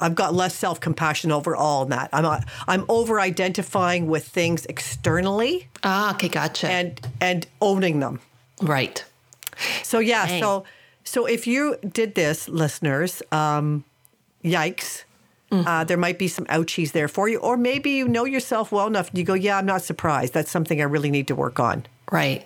I've 0.01 0.15
got 0.15 0.35
less 0.35 0.55
self 0.55 0.81
compassion 0.81 1.31
overall 1.33 1.85
in 1.85 1.91
that. 1.91 2.09
I'm 2.13 2.25
uh, 2.25 2.41
I'm 2.67 2.85
over 2.89 3.21
identifying 3.21 4.07
with 4.09 4.27
things 4.27 4.67
externally 4.67 5.69
Ah, 5.83 6.15
okay, 6.15 6.29
gotcha. 6.29 6.69
and 6.69 7.01
and 7.21 7.47
owning 7.61 8.01
them. 8.01 8.21
right. 8.63 9.05
So 9.85 10.01
yeah, 10.01 10.27
Dang. 10.27 10.43
so 10.43 10.65
so 11.05 11.27
if 11.27 11.47
you 11.47 11.77
did 11.93 12.15
this, 12.15 12.49
listeners, 12.49 13.23
um, 13.33 13.85
yikes. 14.43 15.05
Uh, 15.53 15.85
there 15.85 15.97
might 15.97 16.19
be 16.19 16.27
some 16.27 16.45
ouchies 16.47 16.91
there 16.91 17.07
for 17.07 17.29
you, 17.29 17.39
or 17.39 17.57
maybe 17.57 17.91
you 17.91 18.09
know 18.09 18.25
yourself 18.25 18.73
well 18.73 18.89
enough. 18.89 19.09
You 19.13 19.23
go, 19.23 19.35
yeah, 19.35 19.57
I'm 19.57 19.67
not 19.67 19.83
surprised. 19.83 20.35
That's 20.35 20.51
something 20.51 20.81
I 20.81 20.85
really 20.85 21.13
need 21.13 21.29
to 21.29 21.37
work 21.37 21.61
on. 21.61 21.87
Right. 22.11 22.45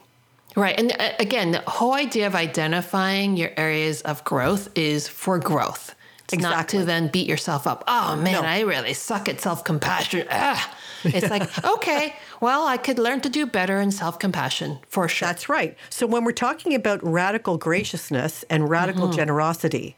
Right. 0.56 0.78
And 0.78 0.92
uh, 0.92 1.12
again, 1.18 1.52
the 1.52 1.61
whole 1.66 1.94
idea 1.94 2.26
of 2.26 2.34
identifying 2.34 3.38
your 3.38 3.50
areas 3.56 4.02
of 4.02 4.22
growth 4.24 4.68
is 4.74 5.08
for 5.08 5.38
growth. 5.38 5.94
It's 6.32 6.42
not 6.42 6.52
Exactly. 6.52 6.78
to 6.80 6.84
then 6.84 7.08
beat 7.08 7.26
yourself 7.26 7.66
up. 7.66 7.84
Oh 7.88 8.16
man, 8.16 8.32
No. 8.32 8.42
I 8.42 8.60
really 8.60 8.92
suck 8.94 9.28
at 9.28 9.40
self 9.40 9.64
compassion. 9.64 10.26
Ah. 10.30 10.74
It's 11.04 11.30
like, 11.30 11.64
okay, 11.74 12.14
well, 12.40 12.66
I 12.66 12.76
could 12.76 12.98
learn 12.98 13.20
to 13.22 13.28
do 13.28 13.46
better 13.46 13.80
in 13.80 13.90
self 13.90 14.18
compassion 14.18 14.78
for 14.88 15.08
sure. 15.08 15.26
That's 15.28 15.48
right. 15.48 15.76
So 15.90 16.06
when 16.06 16.24
we're 16.24 16.32
talking 16.32 16.74
about 16.74 17.02
radical 17.02 17.56
graciousness 17.56 18.44
and 18.50 18.68
radical 18.68 19.06
Mm-hmm. 19.08 19.16
generosity, 19.16 19.96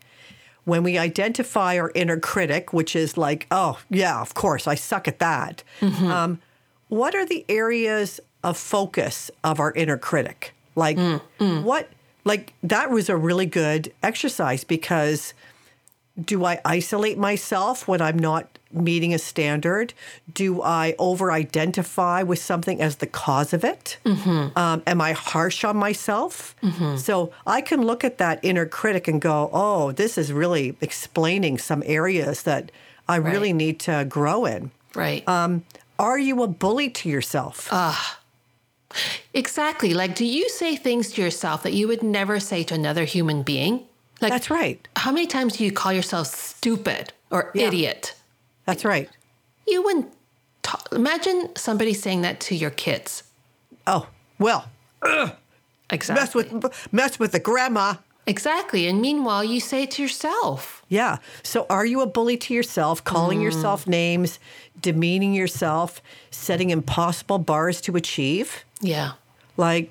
when 0.64 0.82
we 0.82 0.98
identify 0.98 1.78
our 1.78 1.90
inner 1.94 2.18
critic, 2.20 2.72
which 2.72 2.94
is 2.94 3.16
like, 3.16 3.46
oh, 3.50 3.78
yeah, 3.88 4.20
of 4.20 4.34
course, 4.34 4.66
I 4.68 4.74
suck 4.76 5.08
at 5.08 5.18
that. 5.18 5.62
Mm-hmm. 5.80 6.06
Um, 6.10 6.40
what 6.88 7.14
are 7.14 7.24
the 7.26 7.44
areas 7.48 8.20
of 8.44 8.56
focus 8.58 9.30
of 9.42 9.58
our 9.58 9.72
inner 9.72 9.96
critic? 9.98 10.52
Like, 10.76 10.96
Mm, 10.98 11.62
what, 11.64 11.88
like, 12.24 12.52
that 12.62 12.90
was 12.90 13.08
a 13.08 13.16
really 13.16 13.46
good 13.46 13.92
exercise 14.02 14.62
because 14.64 15.32
do 16.24 16.44
I 16.44 16.60
isolate 16.64 17.18
myself 17.18 17.86
when 17.88 18.00
I'm 18.00 18.18
not 18.18 18.58
meeting 18.72 19.12
a 19.14 19.18
standard? 19.18 19.94
Do 20.32 20.62
I 20.62 20.94
over 20.98 21.32
identify 21.32 22.22
with 22.22 22.38
something 22.38 22.80
as 22.80 22.96
the 22.96 23.06
cause 23.06 23.52
of 23.52 23.64
it? 23.64 23.98
Um, 24.04 24.82
am 24.86 25.00
I 25.00 25.12
harsh 25.12 25.64
on 25.64 25.76
myself? 25.76 26.54
So 26.96 27.32
I 27.46 27.60
can 27.60 27.82
look 27.82 28.04
at 28.04 28.18
that 28.18 28.38
inner 28.42 28.66
critic 28.66 29.08
and 29.08 29.20
go, 29.20 29.50
oh, 29.52 29.92
this 29.92 30.16
is 30.18 30.32
really 30.32 30.76
explaining 30.80 31.58
some 31.58 31.82
areas 31.86 32.42
that 32.44 32.70
I 33.08 33.16
really 33.16 33.52
need 33.52 33.80
to 33.80 34.04
grow 34.08 34.44
in. 34.44 34.70
right. 34.94 35.26
Um, 35.28 35.64
are 35.98 36.18
you 36.18 36.42
a 36.42 36.48
bully 36.48 36.88
to 36.90 37.08
yourself? 37.08 37.68
Exactly. 39.34 39.94
Like, 39.94 40.14
do 40.14 40.24
you 40.24 40.48
say 40.48 40.74
things 40.76 41.12
to 41.12 41.22
yourself 41.22 41.62
that 41.62 41.72
you 41.72 41.86
would 41.88 42.02
never 42.02 42.40
say 42.40 42.62
to 42.64 42.74
another 42.74 43.04
human 43.04 43.42
being? 43.42 43.84
Like, 44.20 44.32
That's 44.32 44.50
right. 44.50 44.86
how 44.96 45.12
many 45.12 45.26
times 45.26 45.56
do 45.56 45.64
you 45.64 45.72
call 45.72 45.92
yourself 45.92 46.26
stupid 46.28 47.12
or 47.30 47.50
Yeah. 47.54 47.68
idiot? 47.68 48.14
That's 48.66 48.84
right. 48.84 49.08
You 49.66 49.82
wouldn't 49.82 50.12
ta- 50.62 50.82
imagine 50.92 51.50
somebody 51.56 51.94
saying 51.94 52.22
that 52.22 52.40
to 52.40 52.54
your 52.54 52.70
kids. 52.70 53.22
Oh, 53.86 54.06
well, 54.38 54.68
Exactly. 55.90 56.14
mess 56.22 56.34
with 56.34 56.92
mess 56.92 57.18
with 57.18 57.32
the 57.32 57.40
grandma. 57.40 57.94
exactly. 58.26 58.86
And 58.86 59.00
meanwhile, 59.00 59.42
you 59.42 59.58
say 59.60 59.84
it 59.84 59.90
to 59.92 60.02
yourself. 60.02 60.82
Yeah. 60.88 61.16
So 61.42 61.66
are 61.70 61.84
you 61.86 62.00
a 62.00 62.06
bully 62.06 62.36
to 62.36 62.54
yourself, 62.54 63.02
calling 63.02 63.40
mm. 63.40 63.44
yourself 63.44 63.86
names, 63.86 64.38
demeaning 64.80 65.34
yourself, 65.34 66.00
setting 66.30 66.70
impossible 66.70 67.38
bars 67.38 67.80
to 67.82 67.96
achieve? 67.96 68.64
Yeah. 68.80 69.12
Like, 69.56 69.90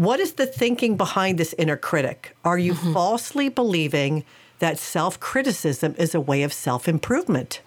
what 0.00 0.18
is 0.18 0.32
the 0.32 0.46
thinking 0.46 0.96
behind 0.96 1.36
this 1.38 1.54
inner 1.58 1.76
critic? 1.76 2.34
Are 2.42 2.56
you 2.58 2.74
falsely 2.74 3.50
believing 3.50 4.24
that 4.58 4.78
self 4.78 5.20
criticism 5.20 5.94
is 5.98 6.14
a 6.14 6.20
way 6.20 6.42
of 6.42 6.54
self 6.54 6.88
improvement? 6.88 7.60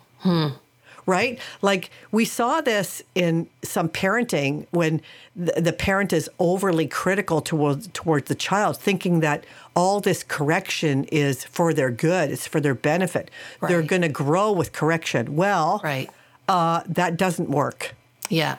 Right? 1.05 1.37
Like, 1.61 1.91
we 2.11 2.25
saw 2.25 2.61
this 2.61 3.03
in 3.13 3.47
some 3.61 3.87
parenting 3.89 4.65
when 4.71 5.01
the, 5.35 5.61
the 5.61 5.73
parent 5.73 6.11
is 6.13 6.27
overly 6.39 6.87
critical 6.87 7.39
towards, 7.41 7.87
towards 7.93 8.29
the 8.29 8.35
child, 8.35 8.77
thinking 8.77 9.19
that 9.19 9.43
all 9.75 9.99
this 9.99 10.23
correction 10.23 11.03
is 11.11 11.43
for 11.43 11.71
their 11.73 11.91
good, 11.91 12.31
it's 12.31 12.47
for 12.47 12.59
their 12.61 12.73
benefit. 12.73 13.29
They're 13.67 13.83
going 13.83 14.01
to 14.01 14.09
grow 14.09 14.51
with 14.53 14.71
correction. 14.71 15.35
Well, 15.35 15.81
Right. 15.83 16.09
uh, 16.47 16.81
that 16.87 17.15
doesn't 17.17 17.49
work. 17.49 17.93
Yeah. 18.29 18.57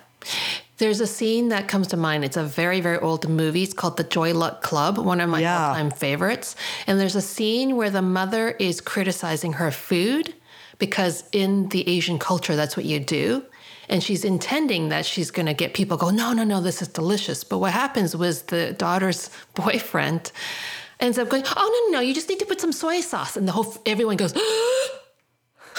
There's 0.78 1.00
a 1.00 1.06
scene 1.06 1.50
that 1.50 1.68
comes 1.68 1.86
to 1.88 1.96
mind. 1.96 2.24
It's 2.24 2.36
a 2.36 2.42
very, 2.42 2.80
very 2.80 2.98
old 2.98 3.28
movie. 3.28 3.62
It's 3.62 3.72
called 3.74 3.96
The 3.96 4.04
Joy 4.04 4.34
Luck 4.34 4.60
Club, 4.62 4.98
one 4.98 5.20
of 5.20 5.28
my 5.28 5.40
Yeah. 5.40 5.68
all 5.68 5.74
time 5.74 5.90
favorites. 5.90 6.56
And 6.86 6.98
there's 6.98 7.14
a 7.14 7.20
scene 7.22 7.76
where 7.76 7.90
the 7.90 8.02
mother 8.02 8.50
is 8.58 8.80
criticizing 8.80 9.54
her 9.54 9.70
food 9.70 10.34
because 10.78 11.24
in 11.30 11.68
the 11.68 11.88
Asian 11.88 12.18
culture, 12.18 12.56
that's 12.56 12.76
what 12.76 12.86
you 12.86 12.98
do. 12.98 13.44
And 13.88 14.02
she's 14.02 14.24
intending 14.24 14.88
that 14.88 15.06
she's 15.06 15.30
going 15.30 15.46
to 15.46 15.54
get 15.54 15.74
people 15.74 15.96
go, 15.96 16.10
no, 16.10 16.32
no, 16.32 16.42
no, 16.42 16.60
this 16.60 16.82
is 16.82 16.88
delicious. 16.88 17.44
But 17.44 17.58
what 17.58 17.72
happens 17.72 18.16
was 18.16 18.42
the 18.42 18.72
daughter's 18.72 19.30
boyfriend 19.54 20.32
ends 21.00 21.18
up 21.18 21.28
going, 21.28 21.44
"Oh 21.46 21.68
no, 21.90 21.92
no, 21.92 21.98
no! 21.98 22.00
You 22.06 22.14
just 22.14 22.28
need 22.28 22.38
to 22.38 22.46
put 22.46 22.60
some 22.60 22.72
soy 22.72 23.00
sauce," 23.00 23.36
and 23.36 23.46
the 23.46 23.52
whole 23.52 23.76
everyone 23.84 24.16
goes. 24.16 24.32
Oh, 24.96 24.98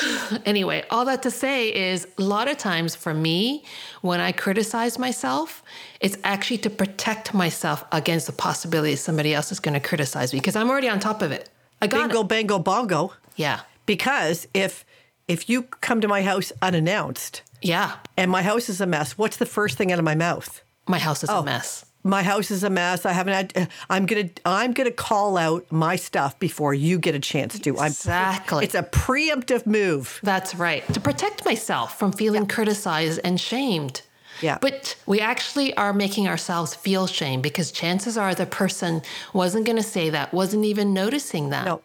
anyway, 0.46 0.84
all 0.90 1.06
that 1.06 1.24
to 1.24 1.32
say 1.32 1.70
is 1.74 2.08
a 2.18 2.22
lot 2.22 2.48
of 2.48 2.58
times 2.58 2.96
for 2.96 3.14
me, 3.14 3.64
when 4.02 4.20
I 4.20 4.32
criticize 4.32 5.00
myself, 5.00 5.64
it's 6.00 6.18
actually 6.24 6.58
to 6.60 6.70
protect 6.70 7.34
myself 7.34 7.84
against 7.92 8.28
the 8.28 8.34
possibility 8.34 8.96
somebody 8.96 9.34
else 9.34 9.52
is 9.52 9.60
going 9.60 9.74
to 9.74 9.80
criticize 9.86 10.34
me 10.34 10.40
because 10.40 10.56
I'm 10.56 10.70
already 10.70 10.90
on 10.90 11.00
top 11.00 11.22
of 11.22 11.32
it. 11.32 11.50
I 11.82 11.88
got 11.88 12.08
Bingo, 12.10 12.22
it. 12.22 12.28
bango, 12.28 12.60
bongo. 12.60 13.14
Yeah. 13.36 13.62
Because 13.86 14.48
if 14.54 14.86
if 15.28 15.50
you 15.50 15.64
come 15.64 16.02
to 16.02 16.08
my 16.08 16.22
house 16.22 16.52
unannounced 16.62 17.42
Yeah. 17.62 17.94
and 18.16 18.30
my 18.30 18.44
house 18.44 18.70
is 18.70 18.80
a 18.80 18.86
mess, 18.86 19.18
what's 19.18 19.38
the 19.38 19.46
first 19.46 19.78
thing 19.78 19.92
out 19.92 19.98
of 20.00 20.06
my 20.06 20.16
mouth? 20.16 20.62
My 20.88 21.00
house 21.00 21.24
is 21.24 21.30
a 21.30 21.38
oh, 21.38 21.44
mess. 21.44 21.85
My 22.06 22.22
house 22.22 22.52
is 22.52 22.64
a 22.64 22.70
mess. 22.70 23.04
I 23.04 23.14
haven't 23.14 23.34
had. 23.56 23.70
I'm 23.90 24.06
gonna. 24.06 24.30
I'm 24.46 24.74
gonna 24.74 24.92
call 24.92 25.38
out 25.38 25.70
my 25.72 25.96
stuff 25.96 26.38
before 26.38 26.74
you 26.74 27.00
get 27.00 27.16
a 27.16 27.20
chance 27.20 27.60
to. 27.60 27.80
I'm, 27.80 27.88
Exactly. 27.88 28.64
It's 28.64 28.76
a 28.76 28.84
preemptive 28.84 29.66
move. 29.66 30.20
That's 30.22 30.54
right. 30.54 30.88
To 30.94 31.00
protect 31.00 31.44
myself 31.46 31.98
from 31.98 32.12
feeling 32.12 32.46
criticized 32.46 33.20
and 33.24 33.42
shamed. 33.42 34.04
Yeah. 34.42 34.60
But 34.62 34.96
we 35.06 35.20
actually 35.20 35.76
are 35.78 35.94
making 35.94 36.28
ourselves 36.28 36.76
feel 36.76 37.08
shame 37.08 37.42
because 37.42 37.72
chances 37.72 38.18
are 38.18 38.36
the 38.36 38.46
person 38.46 39.02
wasn't 39.34 39.66
going 39.66 39.78
to 39.78 39.84
say 39.84 40.10
that, 40.10 40.34
wasn't 40.34 40.66
even 40.66 40.94
noticing 40.94 41.50
that. 41.50 41.66
No, 41.66 41.82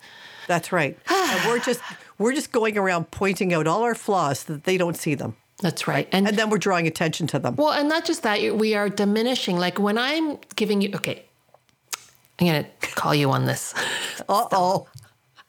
that's 0.46 0.72
right. 0.72 0.98
and 1.10 1.48
we're 1.48 1.60
just 1.60 1.80
we're 2.18 2.34
just 2.34 2.52
going 2.52 2.76
around 2.76 3.10
pointing 3.10 3.54
out 3.54 3.66
all 3.66 3.82
our 3.82 3.94
flaws 3.94 4.40
so 4.40 4.52
that 4.52 4.64
they 4.64 4.76
don't 4.76 4.96
see 4.96 5.14
them, 5.14 5.36
That's 5.60 5.86
right. 5.86 6.08
And, 6.12 6.26
and 6.26 6.36
then 6.36 6.50
we're 6.50 6.58
drawing 6.58 6.86
attention 6.86 7.26
to 7.28 7.38
them. 7.38 7.56
well, 7.56 7.72
and 7.72 7.88
not 7.88 8.04
just 8.04 8.22
that, 8.22 8.56
we 8.56 8.74
are 8.74 8.88
diminishing. 8.88 9.58
Like 9.58 9.78
when 9.78 9.98
I'm 9.98 10.38
giving 10.56 10.80
you, 10.80 10.90
okay, 10.94 11.24
I'm 12.38 12.46
going 12.46 12.64
to 12.64 12.88
call 12.94 13.14
you 13.14 13.30
on 13.30 13.46
this. 13.46 13.74
Uh 14.28 14.46
oh. 14.52 14.86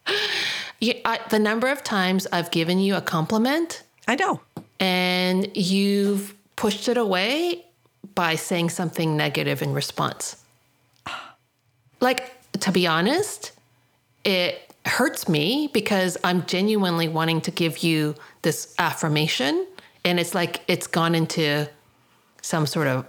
I, 0.08 1.19
the 1.30 1.38
number 1.38 1.67
of 1.67 1.84
times 1.84 2.26
I've 2.32 2.50
given 2.50 2.80
you 2.80 2.95
a 2.95 3.02
compliment 3.02 3.84
I 4.08 4.15
know. 4.15 4.41
and 4.80 5.56
you've 5.56 6.34
pushed 6.56 6.88
it 6.88 6.97
away 6.97 7.65
by 8.15 8.36
saying 8.36 8.71
something 8.71 9.15
negative 9.15 9.62
in 9.62 9.74
response. 9.74 10.43
Like, 12.00 12.32
to 12.62 12.71
be 12.71 12.88
honest, 12.88 13.52
it 14.24 14.74
hurts 14.86 15.30
me 15.30 15.69
because 15.71 16.17
I'm 16.24 16.45
genuinely 16.47 17.08
wanting 17.08 17.41
to 17.41 17.52
give 17.52 17.80
you 17.80 18.15
this 18.41 18.74
affirmation. 18.80 19.67
And 20.03 20.19
it's 20.19 20.33
like 20.33 20.61
it's 20.67 20.87
gone 20.87 21.15
into 21.15 21.69
some 22.41 22.65
sort 22.65 22.87
of, 22.87 23.05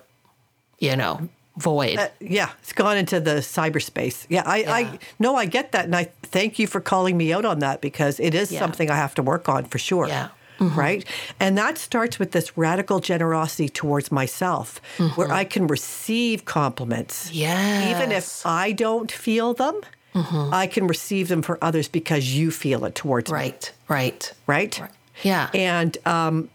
you 0.78 0.96
know, 0.96 1.28
void. 1.57 1.98
Uh, 1.98 2.09
yeah, 2.20 2.50
it's 2.61 2.72
gone 2.72 2.96
into 2.96 3.20
the 3.20 3.37
cyberspace. 3.37 4.26
Yeah, 4.28 4.42
I, 4.44 4.57
Yeah. 4.59 4.74
I 4.74 4.98
no, 5.18 5.37
I 5.37 5.46
get 5.46 5.72
that, 5.72 5.85
and 5.87 5.96
I 5.96 6.05
thank 6.22 6.59
you 6.59 6.66
for 6.66 6.81
calling 6.81 7.16
me 7.16 7.33
out 7.33 7.44
on 7.44 7.61
that 7.61 7.81
because 7.81 8.20
it 8.20 8.35
is 8.35 8.52
Yeah. 8.52 8.59
something 8.59 8.90
I 8.90 8.96
have 8.96 9.14
to 9.14 9.22
work 9.22 9.48
on 9.48 9.64
for 9.64 9.78
sure. 9.78 10.09
Yeah. 10.09 10.28
Right, 10.61 11.00
mm-hmm. 11.05 11.37
and 11.40 11.59
that 11.59 11.76
starts 11.76 12.20
with 12.20 12.31
this 12.31 12.57
radical 12.57 13.00
generosity 13.00 13.68
towards 13.68 14.12
myself, 14.12 14.81
where 14.96 15.09
mm-hmm. 15.09 15.33
I 15.33 15.42
can 15.42 15.66
receive 15.66 16.44
compliments, 16.44 17.33
yes. 17.33 17.90
even 17.90 18.12
if 18.12 18.46
I 18.46 18.70
don't 18.70 19.11
feel 19.11 19.55
them. 19.55 19.81
Mm-hmm. 20.14 20.55
I 20.55 20.68
can 20.68 20.87
receive 20.87 21.26
them 21.26 21.42
for 21.42 21.59
others 21.62 21.88
because 21.88 22.37
you 22.37 22.52
feel 22.52 22.85
it 22.85 22.94
towards 22.94 23.33
me. 23.33 23.38
Right, 23.38 23.72
right. 23.88 24.33
Right. 24.46 24.81
Yeah. 25.24 25.48
And 25.52 25.98
um, 26.07 26.48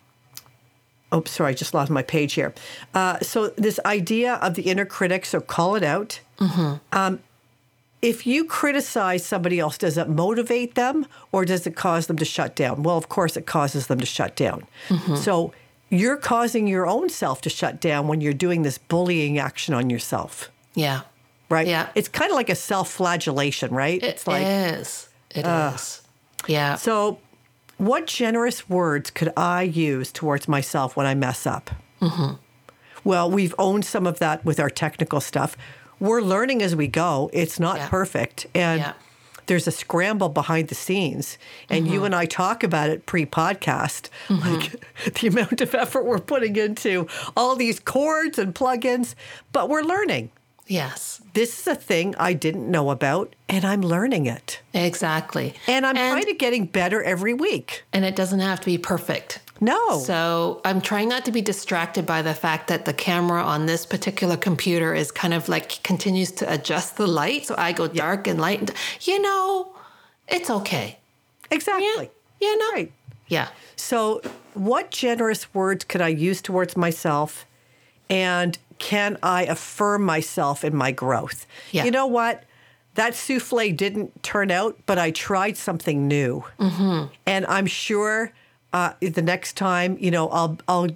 oh, 1.12 1.24
sorry, 1.26 1.52
I 1.52 1.54
just 1.54 1.74
lost 1.74 1.89
my 1.89 2.04
page 2.04 2.34
here. 2.34 2.54
Uh, 2.93 3.20
so 3.20 3.48
this 3.56 3.80
idea 3.86 4.36
of 4.36 4.56
the 4.56 4.63
inner 4.63 4.86
critic, 4.86 5.26
so 5.26 5.39
call 5.39 5.76
it 5.76 5.84
out. 5.84 6.20
Um, 6.91 7.20
if 8.02 8.28
you 8.28 8.46
criticize 8.46 9.26
somebody 9.26 9.60
else, 9.60 9.78
does 9.78 9.98
it 9.98 10.08
motivate 10.08 10.76
them 10.76 11.08
or 11.32 11.46
does 11.46 11.65
it 11.65 11.76
cause 11.76 12.06
them 12.08 12.17
to 12.17 12.26
shut 12.26 12.56
down? 12.56 12.84
Well, 12.84 12.98
of 12.98 13.10
course, 13.10 13.36
it 13.36 13.48
causes 13.48 13.88
them 13.88 14.00
to 14.00 14.06
shut 14.06 14.36
down. 14.36 14.67
So 15.15 15.52
you're 15.89 16.17
causing 16.17 16.67
your 16.67 16.86
own 16.86 17.10
self 17.10 17.41
to 17.41 17.50
shut 17.50 17.82
down 17.82 18.08
when 18.08 18.22
you're 18.22 18.34
doing 18.34 18.62
this 18.62 18.78
bullying 18.78 19.39
action 19.39 19.74
on 19.74 19.89
yourself, 19.89 20.52
yeah. 20.76 21.02
right? 21.50 21.65
Yeah. 21.65 21.89
It's 21.96 22.08
kind 22.08 22.30
of 22.30 22.36
like 22.36 22.50
a 22.50 22.56
self-flagellation, 22.56 23.72
right? 23.72 24.04
It's 24.04 24.28
like 24.28 24.43
it 24.43 24.80
is. 24.80 25.10
It 25.34 25.46
is. 25.48 26.02
Yeah. 26.48 26.76
So, 26.76 27.20
what 27.78 28.08
generous 28.08 28.70
words 28.70 29.10
could 29.12 29.32
I 29.38 29.62
use 29.63 30.12
towards 30.12 30.48
myself 30.48 30.96
when 30.96 31.06
I 31.06 31.16
mess 31.16 31.46
up? 31.46 31.72
Mm-hmm. 32.02 32.34
Well, 33.04 33.30
we've 33.32 33.56
owned 33.58 33.86
some 33.86 34.06
of 34.08 34.20
that 34.20 34.44
with 34.44 34.60
our 34.60 34.70
technical 34.70 35.22
stuff. 35.22 35.56
We're 36.00 36.22
learning 36.22 36.62
as 36.62 36.76
we 36.76 36.88
go. 36.88 37.30
It's 37.34 37.60
not 37.60 37.78
Yeah. 37.78 37.90
perfect. 37.90 38.48
And 38.54 38.82
Yeah. 38.82 38.94
there's 39.46 39.66
a 39.68 39.72
scramble 39.72 40.30
behind 40.30 40.68
the 40.68 40.76
scenes. 40.76 41.38
And 41.70 41.86
Mm-hmm. 41.86 41.94
you 41.94 42.06
and 42.06 42.13
I 42.16 42.26
talk 42.26 42.63
about 42.63 42.90
it 42.90 43.06
pre 43.06 43.26
podcast, 43.26 44.10
like 44.30 44.84
the 45.22 45.28
amount 45.28 45.62
of 45.62 45.74
effort 45.74 46.06
we're 46.06 46.20
putting 46.20 46.56
into 46.56 47.08
all 47.36 47.56
these 47.56 47.80
chords 47.80 48.38
and 48.38 48.54
plugins, 48.54 49.16
but 49.54 49.70
we're 49.70 49.84
learning. 49.84 50.32
Yes. 50.67 51.21
This 51.34 51.60
is 51.60 51.67
a 51.67 51.75
thing 51.75 52.15
I 52.17 52.34
didn't 52.34 52.69
know 52.69 52.89
about, 52.89 53.36
and 53.47 53.63
I'm 53.63 53.82
learning 53.82 54.25
it. 54.25 54.62
Exactly. 54.73 55.53
And 55.67 55.86
I'm 55.86 55.95
kind 55.95 56.27
of 56.27 56.38
getting 56.38 56.65
better 56.65 57.03
every 57.03 57.34
week. 57.34 57.84
and 57.93 58.03
it 58.06 58.15
doesn't 58.15 58.39
have 58.39 58.60
to 58.62 58.65
be 58.65 58.77
perfect. 58.77 59.39
No. 59.60 59.99
So 59.99 60.62
I'm 60.65 60.82
trying 60.82 61.10
not 61.10 61.25
to 61.25 61.32
be 61.32 61.41
distracted 61.41 62.06
by 62.06 62.21
the 62.21 62.34
fact 62.34 62.67
that 62.67 62.86
the 62.86 62.93
camera 62.93 63.41
on 63.41 63.65
this 63.65 63.86
particular 63.86 64.38
computer 64.38 64.93
is 64.93 65.12
kind 65.12 65.34
of 65.34 65.49
like 65.49 65.82
continues 65.84 66.32
to 66.34 66.53
adjust 66.53 66.97
the 66.97 67.08
light. 67.08 67.47
So 67.47 67.56
I 67.58 67.71
go 67.71 67.88
dark 67.88 68.27
and 68.27 68.39
light. 68.39 68.60
And, 68.60 68.73
you 69.01 69.19
know, 69.19 69.73
it's 70.27 70.49
okay. 70.49 70.99
exactly. 71.49 72.12
Yeah. 72.39 72.49
You 72.49 72.58
know? 72.60 72.71
Right. 72.73 72.91
Yeah. 73.27 73.47
So, 73.75 74.21
what 74.53 74.91
generous 74.91 75.53
words 75.53 75.84
could 75.86 76.01
I 76.01 76.08
use 76.10 76.41
towards 76.41 76.77
myself? 76.77 77.45
And 78.10 78.58
can 78.80 79.18
I 79.24 79.44
affirm 79.44 80.04
myself 80.04 80.63
in 80.63 80.76
my 80.76 80.92
growth? 80.92 81.46
Yeah. 81.72 81.86
You 81.86 81.92
know 81.92 82.08
what? 82.08 82.44
That 82.96 83.13
souffle 83.13 83.76
didn't 83.76 84.24
turn 84.24 84.50
out, 84.50 84.78
but 84.86 84.98
I 84.98 85.12
tried 85.12 85.56
something 85.58 86.08
new. 86.08 86.44
Mm-hmm. 86.60 87.13
And 87.26 87.46
I'm 87.46 87.68
sure 87.68 88.34
uh, 88.74 88.94
the 89.02 89.22
next 89.22 89.56
time, 89.56 89.98
you 90.00 90.12
know, 90.12 90.30
I'll, 90.30 90.58
I'll, 90.68 90.88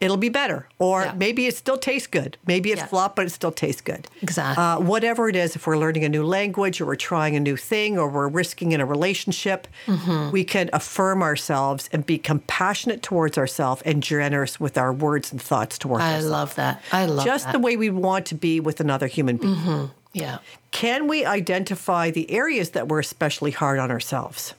it'll 0.00 0.16
be 0.16 0.28
better. 0.28 0.68
Or 0.78 1.02
Yeah. 1.04 1.12
maybe 1.16 1.46
it 1.46 1.56
still 1.56 1.76
tastes 1.78 2.06
good. 2.06 2.36
Maybe 2.46 2.70
it's 2.70 2.80
Yeah. 2.82 2.86
flop, 2.86 3.16
but 3.16 3.26
it 3.26 3.30
still 3.30 3.50
tastes 3.52 3.80
good. 3.80 4.06
Exactly. 4.22 4.62
Uh, 4.62 4.78
whatever 4.80 5.28
it 5.28 5.34
is, 5.36 5.56
if 5.56 5.66
we're 5.66 5.76
learning 5.78 6.04
a 6.04 6.08
new 6.08 6.24
language 6.24 6.80
or 6.80 6.86
we're 6.86 6.94
trying 6.96 7.34
a 7.36 7.40
new 7.40 7.56
thing 7.56 7.98
or 7.98 8.08
we're 8.08 8.28
risking 8.28 8.72
in 8.72 8.80
a 8.80 8.86
relationship, 8.86 9.66
Mm-hmm. 9.86 10.30
we 10.30 10.44
can 10.44 10.70
affirm 10.72 11.22
ourselves 11.22 11.88
and 11.92 12.06
be 12.06 12.16
compassionate 12.18 13.02
towards 13.02 13.36
ourselves 13.36 13.82
and 13.84 14.02
generous 14.02 14.60
with 14.60 14.78
our 14.78 14.92
words 14.92 15.32
and 15.32 15.42
thoughts 15.42 15.78
towards 15.78 16.02
ourselves. 16.02 16.24
I 16.26 16.28
ourselves. 16.28 16.30
love 16.30 16.54
that. 16.56 16.82
I 16.92 17.04
love 17.06 17.16
that. 17.24 17.24
Just 17.32 17.44
that. 17.46 17.52
the 17.52 17.58
way 17.58 17.76
we 17.76 17.90
want 17.90 18.26
to 18.26 18.34
be 18.34 18.60
with 18.60 18.80
another 18.80 19.06
human 19.08 19.36
being. 19.36 19.90
yeah. 20.12 20.38
Can 20.70 21.08
we 21.08 21.24
identify 21.24 22.10
the 22.10 22.30
areas 22.30 22.70
that 22.70 22.88
we're 22.88 23.00
especially 23.00 23.50
hard 23.50 23.78
on 23.78 23.90
ourselves? 23.90 24.54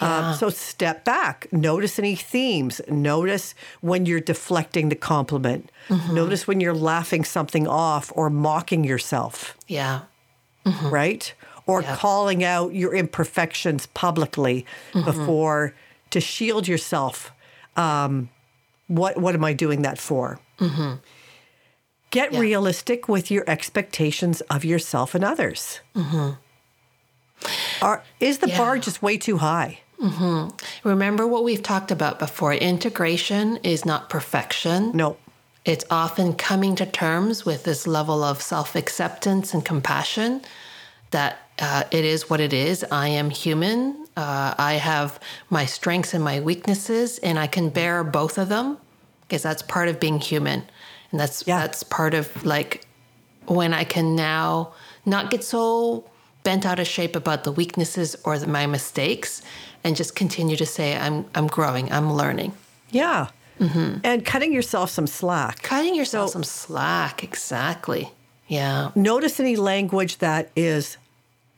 Um, 0.00 0.34
so 0.34 0.48
step 0.50 1.04
back, 1.04 1.46
notice 1.52 1.98
any 1.98 2.14
themes, 2.16 2.80
notice 2.88 3.54
when 3.80 4.06
you're 4.06 4.20
deflecting 4.20 4.88
the 4.88 4.96
compliment, 4.96 5.70
mm-hmm. 5.88 6.14
notice 6.14 6.46
when 6.46 6.60
you're 6.60 6.74
laughing 6.74 7.24
something 7.24 7.66
off 7.68 8.10
or 8.14 8.30
mocking 8.30 8.84
yourself, 8.84 9.56
Yeah. 9.68 10.00
Mm-hmm. 10.64 10.88
right? 10.88 11.34
Or 11.66 11.82
Yeah. 11.82 11.96
calling 11.96 12.42
out 12.44 12.74
your 12.74 12.94
imperfections 12.94 13.86
publicly 13.86 14.64
mm-hmm. 14.92 15.04
before 15.04 15.74
to 16.10 16.20
shield 16.20 16.66
yourself. 16.66 17.30
Um, 17.76 18.30
what 18.88 19.16
what 19.18 19.34
am 19.34 19.44
I 19.44 19.52
doing 19.52 19.82
that 19.82 19.98
for? 19.98 20.40
Get 22.10 22.32
Yeah. 22.32 22.40
realistic 22.40 23.08
with 23.08 23.30
your 23.30 23.44
expectations 23.46 24.40
of 24.50 24.64
yourself 24.64 25.14
and 25.14 25.24
others. 25.24 25.80
Are, 27.80 28.02
is 28.18 28.38
the 28.38 28.48
bar 28.48 28.78
just 28.78 29.00
way 29.02 29.16
too 29.16 29.38
high? 29.38 29.80
Remember 30.84 31.26
what 31.26 31.44
we've 31.44 31.62
talked 31.62 31.90
about 31.90 32.18
before 32.18 32.54
integration 32.54 33.58
is 33.58 33.84
not 33.84 34.08
perfection. 34.08 34.92
No. 34.96 35.16
It's 35.64 35.84
often 35.90 36.34
coming 36.34 36.74
to 36.76 36.86
terms 36.86 37.44
with 37.44 37.64
this 37.64 37.86
level 37.86 38.22
of 38.24 38.40
self 38.40 38.74
acceptance 38.74 39.52
and 39.52 39.64
compassion 39.64 40.42
that 41.10 41.38
uh, 41.58 41.84
it 41.90 42.04
is 42.04 42.30
what 42.30 42.40
it 42.40 42.52
is. 42.52 42.84
I 42.90 43.08
am 43.08 43.28
human. 43.30 44.06
Uh, 44.16 44.54
I 44.56 44.74
have 44.74 45.20
my 45.50 45.66
strengths 45.66 46.14
and 46.14 46.24
my 46.24 46.40
weaknesses, 46.40 47.18
and 47.18 47.38
I 47.38 47.46
can 47.46 47.68
bear 47.68 48.02
both 48.02 48.38
of 48.38 48.48
them 48.48 48.78
because 49.22 49.42
that's 49.42 49.62
part 49.62 49.88
of 49.88 50.00
being 50.00 50.18
human. 50.18 50.62
And 51.10 51.20
that's, 51.20 51.46
Yeah. 51.46 51.58
that's 51.60 51.82
part 51.82 52.14
of 52.14 52.44
like 52.44 52.86
when 53.46 53.74
I 53.74 53.84
can 53.84 54.16
now 54.16 54.72
not 55.04 55.30
get 55.30 55.44
so 55.44 56.04
bent 56.42 56.64
out 56.64 56.78
of 56.78 56.86
shape 56.86 57.16
about 57.16 57.44
the 57.44 57.52
weaknesses 57.52 58.16
or 58.24 58.38
the, 58.38 58.46
my 58.46 58.66
mistakes 58.66 59.42
and 59.84 59.96
just 59.96 60.14
continue 60.14 60.56
to 60.56 60.66
say, 60.66 60.96
I'm, 60.96 61.24
I'm 61.34 61.46
growing, 61.46 61.90
I'm 61.92 62.12
learning. 62.12 62.52
Yeah. 62.90 63.28
Mm-hmm. 63.58 63.98
And 64.04 64.24
cutting 64.24 64.52
yourself 64.52 64.90
some 64.90 65.06
slack. 65.06 65.62
Cutting 65.62 65.94
yourself 65.94 66.30
So- 66.30 66.32
some 66.34 66.44
slack, 66.44 67.22
exactly. 67.22 68.12
Yeah. 68.48 68.90
Notice 68.94 69.38
any 69.38 69.56
language 69.56 70.18
that 70.18 70.50
is 70.56 70.96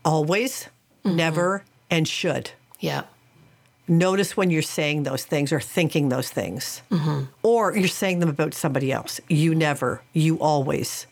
always, 0.05 0.69
mm-hmm. 1.05 1.17
never, 1.17 1.65
and 1.91 2.07
should. 2.07 2.51
Yeah. 2.81 3.05
Notice 3.89 4.37
when 4.37 4.51
you're 4.51 4.63
saying 4.63 5.05
those 5.05 5.25
things 5.25 5.53
or 5.53 5.61
thinking 5.61 6.09
those 6.09 6.31
things, 6.31 6.83
mm-hmm. 6.91 7.25
or 7.43 7.77
you're 7.77 7.89
saying 7.89 8.21
them 8.21 8.29
about 8.29 8.55
somebody 8.55 8.93
else. 8.93 9.21
You 9.29 9.55
never, 9.55 10.03
you 10.13 10.39
always, 10.39 11.07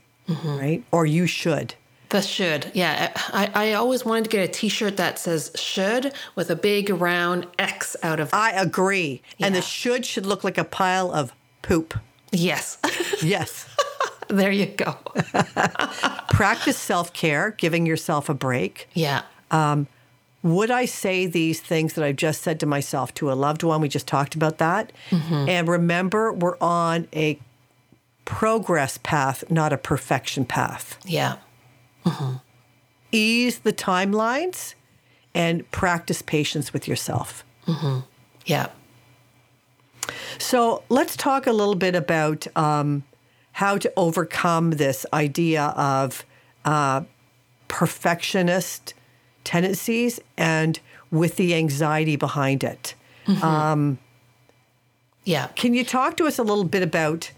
right? 0.45 0.83
Or 0.93 1.05
you 1.07 1.27
should. 1.27 1.75
The 2.11 2.23
should. 2.23 2.71
Yeah. 2.75 3.13
I, 3.29 3.51
I 3.55 3.73
always 3.75 4.05
wanted 4.05 4.25
to 4.25 4.31
get 4.31 4.49
a 4.49 4.53
t 4.53 4.69
shirt 4.69 4.97
that 4.97 5.19
says 5.19 5.53
should 5.55 6.13
with 6.35 6.51
a 6.51 6.57
big 6.57 6.91
round 6.91 7.47
X 7.59 7.97
out 8.03 8.19
of 8.21 8.29
it. 8.29 8.35
I 8.35 8.51
agree. 8.53 9.23
And 9.39 9.55
the 9.55 9.63
should 9.63 10.05
should 10.05 10.27
look 10.27 10.43
like 10.45 10.59
a 10.59 10.65
pile 10.65 11.13
of 11.13 11.33
poop. 11.63 11.99
Yes. 12.33 12.79
Yes. 13.23 13.69
there 14.29 14.51
you 14.51 14.65
go. 14.65 14.93
Practice 16.31 16.79
self 16.79 17.13
care, 17.13 17.51
giving 17.51 17.85
yourself 17.85 18.31
a 18.31 18.35
break. 18.35 18.89
Yeah. 18.95 19.25
Um, 19.51 19.89
would 20.43 20.71
I 20.71 20.87
say 20.87 21.27
these 21.27 21.61
things 21.61 21.93
that 21.93 22.05
I've 22.05 22.17
just 22.17 22.41
said 22.41 22.59
to 22.61 22.67
myself 22.67 23.13
to 23.15 23.31
a 23.31 23.35
loved 23.35 23.63
one? 23.63 23.83
We 23.83 23.89
just 23.89 24.07
talked 24.07 24.35
about 24.35 24.57
that. 24.57 24.91
Mm-hmm. 25.11 25.49
And 25.51 25.69
remember, 25.69 26.33
we're 26.33 26.57
on 26.63 27.09
a 27.15 27.39
progress 28.25 28.99
path, 29.03 29.45
not 29.51 29.73
a 29.73 29.77
perfection 29.77 30.47
path. 30.47 30.99
Yeah. 31.05 31.37
Ease 33.13 33.61
the 33.61 33.73
timelines 33.73 34.75
and 35.35 35.69
practice 35.71 36.23
patience 36.23 36.73
with 36.73 36.87
yourself. 36.89 37.45
Yeah. 38.47 38.69
So 40.39 40.83
let's 40.89 41.17
talk 41.17 41.47
a 41.47 41.53
little 41.53 41.75
bit 41.75 41.95
about 41.95 42.47
um, 42.57 43.05
how 43.53 43.79
to 43.79 43.93
overcome 43.97 44.73
this 44.73 45.05
idea 45.13 45.67
of 45.77 46.25
uh, 46.65 47.03
perfectionist 47.69 48.95
tendencies 49.45 50.21
and 50.37 50.81
with 51.11 51.37
the 51.37 51.55
anxiety 51.55 52.17
behind 52.17 52.65
it. 52.65 52.95
Yeah. 55.25 55.49
Can 55.49 55.75
you 55.75 55.85
talk 55.85 56.17
to 56.17 56.27
us 56.27 56.39
a 56.39 56.43
little 56.43 56.65
bit 56.65 56.83
about 56.83 57.31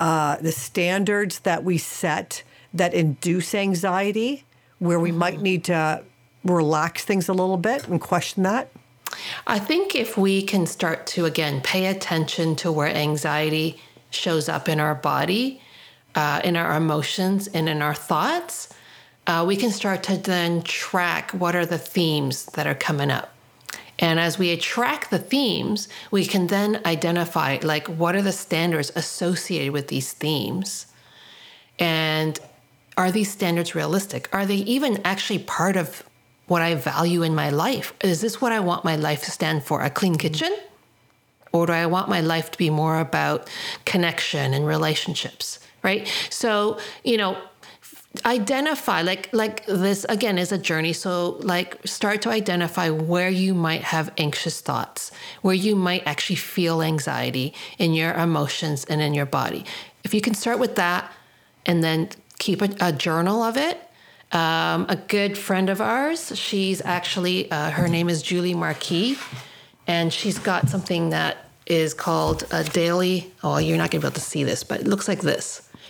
uh, 0.00 0.36
the 0.36 0.52
standards 0.52 1.40
that 1.40 1.62
we 1.62 1.78
set 1.78 2.42
that 2.74 2.94
induce 2.94 3.54
anxiety, 3.54 4.44
where 4.78 4.98
we 4.98 5.12
might 5.12 5.40
need 5.40 5.64
to 5.64 6.02
relax 6.44 7.04
things 7.04 7.28
a 7.28 7.32
little 7.32 7.56
bit 7.56 7.86
and 7.88 8.00
question 8.00 8.42
that? 8.42 8.68
I 9.46 9.58
think 9.58 9.94
if 9.94 10.16
we 10.16 10.42
can 10.42 10.66
start 10.66 11.06
to, 11.08 11.24
again, 11.24 11.60
pay 11.60 11.86
attention 11.86 12.56
to 12.56 12.72
where 12.72 12.88
anxiety 12.88 13.80
shows 14.10 14.48
up 14.48 14.68
in 14.68 14.80
our 14.80 14.94
body, 14.94 15.60
uh, 16.14 16.40
in 16.44 16.56
our 16.56 16.76
emotions, 16.76 17.46
and 17.48 17.68
in 17.68 17.82
our 17.82 17.94
thoughts, 17.94 18.72
uh, 19.26 19.44
we 19.46 19.56
can 19.56 19.70
start 19.70 20.02
to 20.04 20.16
then 20.16 20.62
track 20.62 21.30
what 21.32 21.54
are 21.54 21.66
the 21.66 21.78
themes 21.78 22.46
that 22.46 22.66
are 22.66 22.74
coming 22.74 23.10
up. 23.10 23.34
And 23.98 24.18
as 24.18 24.38
we 24.38 24.56
track 24.56 25.10
the 25.10 25.18
themes, 25.18 25.88
we 26.10 26.26
can 26.26 26.48
then 26.48 26.80
identify 26.84 27.58
like 27.62 27.86
what 27.86 28.16
are 28.16 28.22
the 28.22 28.32
standards 28.32 28.90
associated 28.96 29.72
with 29.72 29.88
these 29.88 30.12
themes. 30.12 30.86
And 31.78 32.38
are 32.96 33.10
these 33.10 33.30
standards 33.30 33.74
realistic? 33.74 34.28
Are 34.32 34.46
they 34.46 34.56
even 34.56 35.00
actually 35.04 35.38
part 35.38 35.76
of 35.76 36.02
what 36.46 36.62
I 36.62 36.74
value 36.74 37.22
in 37.22 37.34
my 37.34 37.50
life? 37.50 37.94
Is 38.02 38.20
this 38.20 38.40
what 38.40 38.52
I 38.52 38.60
want 38.60 38.84
my 38.84 38.96
life 38.96 39.22
to 39.24 39.30
stand 39.30 39.64
for? 39.64 39.80
A 39.82 39.90
clean 39.90 40.16
kitchen? 40.16 40.54
Or 41.52 41.66
do 41.66 41.72
I 41.72 41.86
want 41.86 42.08
my 42.08 42.20
life 42.20 42.50
to 42.50 42.58
be 42.58 42.70
more 42.70 42.98
about 43.00 43.48
connection 43.84 44.54
and 44.54 44.66
relationships? 44.66 45.58
Right? 45.82 46.10
So, 46.30 46.78
you 47.04 47.16
know, 47.16 47.36
identify 48.26 49.00
like 49.00 49.32
like 49.32 49.64
this 49.64 50.04
again 50.08 50.36
is 50.36 50.52
a 50.52 50.58
journey 50.58 50.92
so 50.92 51.38
like 51.40 51.78
start 51.86 52.20
to 52.20 52.28
identify 52.28 52.90
where 52.90 53.30
you 53.30 53.54
might 53.54 53.80
have 53.80 54.12
anxious 54.18 54.60
thoughts 54.60 55.10
where 55.40 55.54
you 55.54 55.74
might 55.74 56.02
actually 56.04 56.36
feel 56.36 56.82
anxiety 56.82 57.54
in 57.78 57.94
your 57.94 58.12
emotions 58.12 58.84
and 58.84 59.00
in 59.00 59.14
your 59.14 59.24
body 59.24 59.64
if 60.04 60.12
you 60.12 60.20
can 60.20 60.34
start 60.34 60.58
with 60.58 60.76
that 60.76 61.10
and 61.64 61.82
then 61.82 62.08
keep 62.46 62.60
a, 62.62 62.70
a 62.80 62.92
journal 63.06 63.38
of 63.50 63.56
it 63.68 63.76
um, 64.32 64.86
a 64.88 64.96
good 65.16 65.36
friend 65.46 65.68
of 65.70 65.80
ours 65.80 66.20
she's 66.46 66.80
actually 66.84 67.50
uh, 67.50 67.70
her 67.70 67.86
name 67.96 68.08
is 68.08 68.22
julie 68.22 68.54
marquis 68.64 69.16
and 69.86 70.12
she's 70.12 70.38
got 70.38 70.68
something 70.68 71.10
that 71.10 71.34
is 71.66 71.94
called 71.94 72.40
a 72.50 72.62
daily 72.64 73.16
oh 73.44 73.58
you're 73.58 73.76
not 73.82 73.90
going 73.90 74.00
to 74.00 74.06
be 74.06 74.08
able 74.08 74.14
to 74.14 74.20
see 74.34 74.42
this 74.44 74.64
but 74.64 74.80
it 74.80 74.86
looks 74.92 75.06
like 75.12 75.20
this 75.32 75.46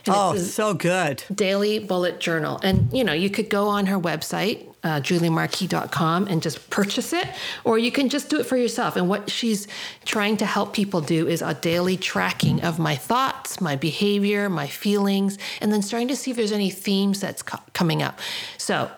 And 0.06 0.14
Oh, 0.18 0.34
it's- 0.34 0.52
so 0.52 0.74
good. 0.74 1.16
daily 1.32 1.78
bullet 1.78 2.18
journal. 2.26 2.58
And, 2.68 2.76
you 2.92 3.04
know, 3.06 3.12
you 3.24 3.30
could 3.30 3.48
go 3.48 3.68
on 3.76 3.86
her 3.86 3.98
website, 4.10 4.58
uh, 4.85 5.01
juliemarquis.com, 5.01 6.27
and 6.29 6.42
just 6.42 6.68
purchase 6.71 7.12
it, 7.12 7.29
or 7.64 7.79
you 7.79 7.92
can 7.92 8.09
just 8.09 8.29
do 8.29 8.40
it 8.40 8.47
for 8.47 8.57
yourself. 8.57 8.97
And 8.97 9.09
what 9.09 9.31
she's 9.31 9.68
trying 10.05 10.37
to 10.38 10.47
help 10.47 10.73
people 10.75 11.01
do 11.01 11.29
is 11.29 11.42
a 11.42 11.55
daily 11.55 11.97
tracking 11.97 12.62
of 12.62 12.79
my 12.79 12.97
thoughts, 12.97 13.61
my 13.61 13.77
behavior, 13.77 14.49
my 14.49 14.66
feelings, 14.66 15.38
and 15.61 15.73
then 15.73 15.83
starting 15.83 16.09
to 16.09 16.16
see 16.16 16.31
if 16.31 16.37
there's 16.37 16.53
any 16.53 16.71
themes 16.71 17.21
that's 17.21 17.42
co- 17.42 17.59
coming 17.73 18.03
up. 18.03 18.18
So 18.59 18.90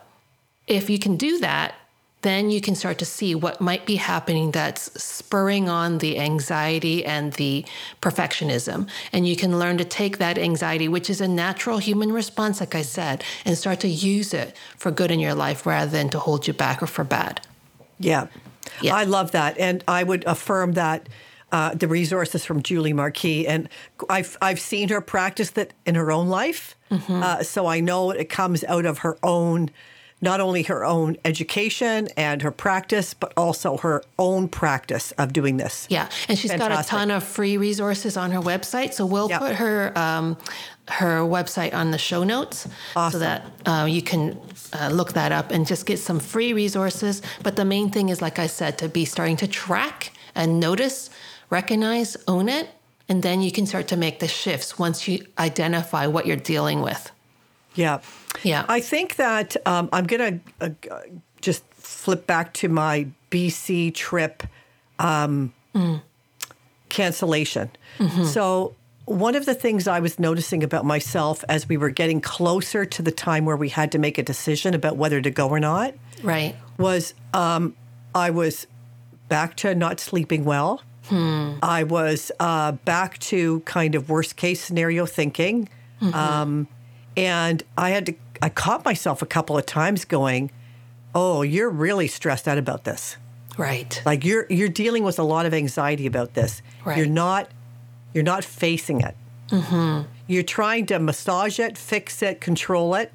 if 0.66 0.88
you 0.88 0.98
can 0.98 1.16
do 1.16 1.38
that, 1.40 1.74
then 2.24 2.50
you 2.50 2.60
can 2.60 2.74
start 2.74 2.98
to 2.98 3.04
see 3.04 3.34
what 3.34 3.60
might 3.60 3.86
be 3.86 3.96
happening 3.96 4.50
that's 4.50 4.90
spurring 5.00 5.68
on 5.68 5.98
the 5.98 6.18
anxiety 6.18 7.04
and 7.04 7.32
the 7.34 7.64
perfectionism. 8.02 8.88
And 9.12 9.28
you 9.28 9.36
can 9.36 9.58
learn 9.58 9.78
to 9.78 9.84
take 9.84 10.18
that 10.18 10.38
anxiety, 10.38 10.88
which 10.88 11.08
is 11.08 11.20
a 11.20 11.28
natural 11.28 11.78
human 11.78 12.10
response, 12.10 12.58
like 12.60 12.74
I 12.74 12.82
said, 12.82 13.22
and 13.44 13.56
start 13.56 13.78
to 13.80 13.88
use 13.88 14.34
it 14.34 14.56
for 14.76 14.90
good 14.90 15.10
in 15.12 15.20
your 15.20 15.34
life 15.34 15.64
rather 15.66 15.90
than 15.90 16.08
to 16.10 16.18
hold 16.18 16.48
you 16.48 16.52
back 16.52 16.82
or 16.82 16.88
for 16.88 17.04
bad. 17.04 17.40
Yeah. 18.00 18.26
Yeah. 18.80 18.96
I 18.96 19.04
love 19.04 19.30
that. 19.32 19.56
And 19.58 19.84
I 19.86 20.02
would 20.02 20.24
affirm 20.24 20.72
that 20.72 21.08
uh, 21.52 21.74
the 21.74 21.86
resources 21.86 22.44
from 22.44 22.62
Julie 22.62 22.92
Marquis. 22.92 23.46
And 23.46 23.68
I've, 24.08 24.36
I've 24.42 24.58
seen 24.58 24.88
her 24.88 25.00
practice 25.00 25.50
that 25.50 25.72
in 25.86 25.94
her 25.94 26.10
own 26.10 26.28
life. 26.28 26.74
Mm-hmm. 26.90 27.22
Uh, 27.22 27.42
so 27.42 27.66
I 27.66 27.80
know 27.80 28.10
it 28.10 28.28
comes 28.28 28.64
out 28.64 28.86
of 28.86 28.98
her 28.98 29.16
own, 29.22 29.70
not 30.20 30.40
only 30.40 30.62
her 30.62 30.84
own 30.84 31.16
education 31.24 32.08
and 32.16 32.42
her 32.42 32.50
practice, 32.50 33.12
but 33.14 33.32
also 33.36 33.76
her 33.78 34.02
own 34.18 34.48
practice 34.48 35.12
of 35.12 35.32
doing 35.32 35.58
this. 35.58 35.86
Yeah, 35.90 36.08
and 36.28 36.38
she's 36.38 36.52
got 36.52 36.72
a 36.72 36.86
ton 36.86 37.10
of 37.10 37.22
free 37.22 37.56
resources 37.56 38.16
on 38.16 38.30
her 38.30 38.40
website. 38.40 38.94
So 38.94 39.04
we'll 39.04 39.28
Yep. 39.28 39.40
put 39.40 39.54
her 39.56 39.92
um, 39.98 40.36
her 40.88 41.20
website 41.20 41.72
on 41.74 41.90
the 41.90 41.98
show 41.98 42.24
notes 42.24 42.68
so 42.94 43.18
that 43.18 43.42
uh, 43.66 43.86
you 43.88 44.02
can 44.02 44.38
uh, 44.72 44.88
look 44.92 45.14
that 45.14 45.32
up 45.32 45.50
and 45.50 45.66
just 45.66 45.86
get 45.86 45.98
some 45.98 46.20
free 46.20 46.52
resources. 46.52 47.22
But 47.42 47.56
the 47.56 47.64
main 47.64 47.90
thing 47.90 48.08
is, 48.10 48.20
like 48.20 48.38
I 48.38 48.46
said, 48.46 48.78
to 48.78 48.88
be 48.88 49.04
starting 49.04 49.36
to 49.38 49.46
track 49.48 50.12
and 50.34 50.60
notice, 50.60 51.10
recognize, 51.50 52.16
own 52.28 52.48
it, 52.48 52.68
and 53.08 53.22
then 53.22 53.40
you 53.42 53.50
can 53.52 53.66
start 53.66 53.88
to 53.88 53.96
make 53.96 54.20
the 54.20 54.28
shifts 54.28 54.78
once 54.78 55.06
you 55.08 55.24
identify 55.38 56.06
what 56.06 56.26
you're 56.26 56.36
dealing 56.36 56.80
with. 56.82 57.10
Yeah. 57.74 58.00
Yeah. 58.42 58.64
I 58.68 58.80
think 58.80 59.16
that 59.16 59.56
um, 59.66 59.88
I'm 59.92 60.06
going 60.06 60.40
to 60.60 60.74
uh, 60.90 61.00
just 61.40 61.64
flip 61.74 62.26
back 62.26 62.52
to 62.54 62.68
my 62.68 63.06
BC 63.30 63.94
trip 63.94 64.42
um, 64.98 65.52
cancellation. 66.88 67.70
So, 68.24 68.74
one 69.06 69.34
of 69.34 69.44
the 69.44 69.54
things 69.54 69.86
I 69.86 70.00
was 70.00 70.18
noticing 70.18 70.62
about 70.64 70.86
myself 70.86 71.44
as 71.48 71.68
we 71.68 71.76
were 71.76 71.90
getting 71.90 72.22
closer 72.22 72.86
to 72.86 73.02
the 73.02 73.10
time 73.12 73.44
where 73.44 73.56
we 73.56 73.68
had 73.68 73.92
to 73.92 73.98
make 73.98 74.16
a 74.16 74.22
decision 74.22 74.72
about 74.72 74.96
whether 74.96 75.20
to 75.20 75.30
go 75.30 75.48
or 75.48 75.60
not 75.60 75.92
Right. 76.22 76.54
was 76.78 77.12
um, 77.34 77.76
I 78.14 78.30
was 78.30 78.66
back 79.28 79.56
to 79.56 79.74
not 79.74 80.00
sleeping 80.00 80.44
well. 80.44 80.80
I 81.10 81.84
was 81.84 82.32
uh, 82.40 82.72
back 82.72 83.18
to 83.18 83.60
kind 83.60 83.94
of 83.94 84.08
worst 84.08 84.36
case 84.36 84.62
scenario 84.62 85.04
thinking. 85.04 85.68
Um, 86.00 86.66
and 87.16 87.62
I 87.76 87.90
had 87.90 88.06
to, 88.06 88.14
I 88.44 88.50
caught 88.50 88.84
myself 88.84 89.22
a 89.22 89.26
couple 89.26 89.56
of 89.56 89.64
times 89.64 90.04
going, 90.04 90.50
Oh, 91.14 91.40
you're 91.40 91.70
really 91.70 92.06
stressed 92.08 92.46
out 92.46 92.58
about 92.58 92.84
this. 92.84 93.16
Right. 93.56 94.02
Like 94.04 94.22
you're, 94.22 94.46
you're 94.50 94.68
dealing 94.68 95.02
with 95.02 95.18
a 95.18 95.22
lot 95.22 95.46
of 95.46 95.54
anxiety 95.54 96.04
about 96.04 96.34
this. 96.34 96.60
Right. 96.84 96.98
You're 96.98 97.06
not, 97.06 97.48
you're 98.12 98.24
not 98.24 98.44
facing 98.44 99.00
it. 99.00 99.16
You're 100.26 100.42
trying 100.42 100.84
to 100.86 100.98
massage 100.98 101.58
it, 101.58 101.78
fix 101.78 102.22
it, 102.22 102.42
control 102.42 102.94
it. 102.96 103.12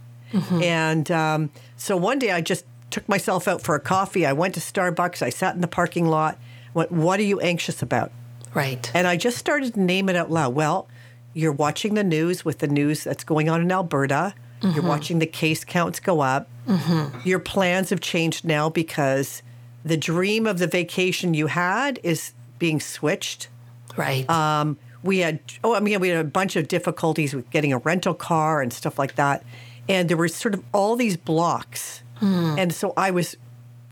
And 0.64 1.12
um, 1.12 1.52
so 1.78 1.96
one 1.96 2.18
day 2.18 2.32
I 2.32 2.42
just 2.42 2.66
took 2.90 3.08
myself 3.08 3.48
out 3.48 3.62
for 3.62 3.76
a 3.76 3.80
coffee. 3.80 4.26
I 4.26 4.34
went 4.34 4.56
to 4.56 4.60
Starbucks. 4.60 5.22
I 5.22 5.30
sat 5.30 5.54
in 5.54 5.62
the 5.62 5.68
parking 5.68 6.08
lot. 6.08 6.40
Went, 6.74 6.92
what 6.92 7.20
are 7.20 7.24
you 7.24 7.40
anxious 7.40 7.84
about? 7.84 8.12
Right. 8.56 8.90
And 8.96 9.06
I 9.06 9.16
just 9.16 9.38
started 9.38 9.76
to 9.76 9.80
name 9.80 10.10
it 10.10 10.16
out 10.16 10.32
loud. 10.32 10.56
Well, 10.56 10.88
you're 11.36 11.52
watching 11.52 11.94
the 11.94 12.04
news 12.04 12.44
with 12.44 12.60
the 12.60 12.68
news 12.68 13.04
that's 13.04 13.24
going 13.24 13.48
on 13.48 13.62
in 13.62 13.72
Alberta. 13.72 14.34
You're 14.62 14.74
mm-hmm. 14.74 14.88
watching 14.88 15.20
the 15.20 15.26
case 15.26 15.64
counts 15.64 16.00
go 16.00 16.20
up. 16.20 16.50
Mm-hmm. 16.68 17.28
Your 17.28 17.40
plans 17.40 17.90
have 17.92 18.02
changed 18.02 18.44
now 18.44 18.70
because 18.70 19.42
the 19.86 19.96
dream 19.96 20.46
of 20.46 20.60
the 20.60 20.68
vacation 20.68 21.34
you 21.34 21.48
had 21.48 22.00
is 22.04 22.34
being 22.58 22.80
switched. 22.80 23.48
Right. 23.96 24.30
Um, 24.30 24.78
we 25.02 25.20
had 25.20 25.40
oh 25.64 25.74
I 25.76 25.80
mean 25.80 26.00
we 26.00 26.10
had 26.10 26.26
a 26.26 26.30
bunch 26.30 26.56
of 26.56 26.68
difficulties 26.68 27.34
with 27.34 27.50
getting 27.52 27.72
a 27.72 27.78
rental 27.78 28.14
car 28.14 28.62
and 28.62 28.74
stuff 28.74 29.00
like 29.00 29.16
that, 29.16 29.44
and 29.88 30.10
there 30.10 30.18
were 30.18 30.28
sort 30.28 30.54
of 30.54 30.64
all 30.74 30.96
these 30.96 31.16
blocks, 31.16 32.04
mm. 32.22 32.58
and 32.58 32.74
so 32.74 32.94
I 32.98 33.12
was. 33.12 33.38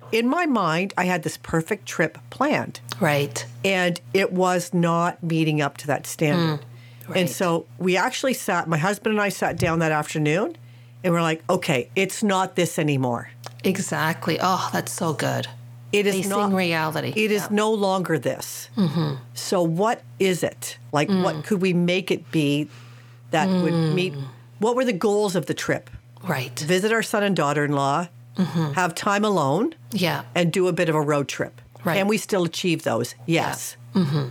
In 0.09 0.25
my 0.29 0.45
mind, 0.45 0.93
I 0.97 1.03
had 1.03 1.23
this 1.23 1.35
perfect 1.35 1.85
trip 1.85 2.17
planned 2.29 2.79
Right. 3.01 3.45
and 3.65 3.99
it 4.13 4.31
was 4.31 4.73
not 4.73 5.21
meeting 5.21 5.59
up 5.59 5.75
to 5.79 5.87
that 5.87 6.07
standard. 6.07 6.61
Mm. 6.61 6.63
Right. 7.07 7.17
And 7.17 7.29
so 7.29 7.65
we 7.77 7.97
actually 7.97 8.33
sat, 8.33 8.67
my 8.67 8.77
husband 8.77 9.13
and 9.13 9.21
I 9.21 9.29
sat 9.29 9.57
down 9.57 9.79
that 9.79 9.91
afternoon 9.91 10.57
and 11.03 11.13
we're 11.13 11.21
like, 11.21 11.43
okay, 11.49 11.89
it's 11.95 12.23
not 12.23 12.55
this 12.55 12.77
anymore. 12.77 13.29
Exactly. 13.63 14.37
Oh, 14.41 14.69
that's 14.73 14.91
so 14.91 15.13
good. 15.13 15.47
It 15.93 16.05
is 16.05 16.15
Facing 16.15 16.29
not 16.31 16.53
reality. 16.53 17.13
It 17.15 17.31
is 17.31 17.49
no 17.49 17.71
longer 17.71 18.19
this. 18.19 18.69
Mm-hmm. 18.75 19.15
So 19.33 19.61
what 19.61 20.03
is 20.19 20.43
it? 20.43 20.77
Like, 20.91 21.07
what 21.07 21.35
mm. 21.35 21.43
could 21.43 21.61
we 21.61 21.73
make 21.73 22.11
it 22.11 22.29
be 22.31 22.69
that 23.31 23.47
would 23.47 23.73
mm. 23.73 23.93
meet? 23.93 24.13
What 24.59 24.75
were 24.75 24.83
the 24.83 24.93
goals 24.93 25.35
of 25.35 25.45
the 25.45 25.53
trip? 25.53 25.89
Right. 26.23 26.59
Visit 26.59 26.91
our 26.91 27.03
son 27.03 27.23
and 27.23 27.35
daughter-in-law, 27.35 28.09
mm-hmm. 28.35 28.73
have 28.73 28.95
time 28.95 29.23
alone, 29.23 29.75
Yeah. 29.91 30.23
and 30.35 30.51
do 30.51 30.67
a 30.67 30.73
bit 30.73 30.89
of 30.89 30.95
a 30.95 31.01
road 31.01 31.29
trip. 31.29 31.61
Right. 31.85 31.95
Can 31.95 32.07
we 32.07 32.17
still 32.17 32.43
achieve 32.43 32.83
those? 32.83 33.15
Yes. 33.25 33.77
Mm-hmm. 33.95 34.29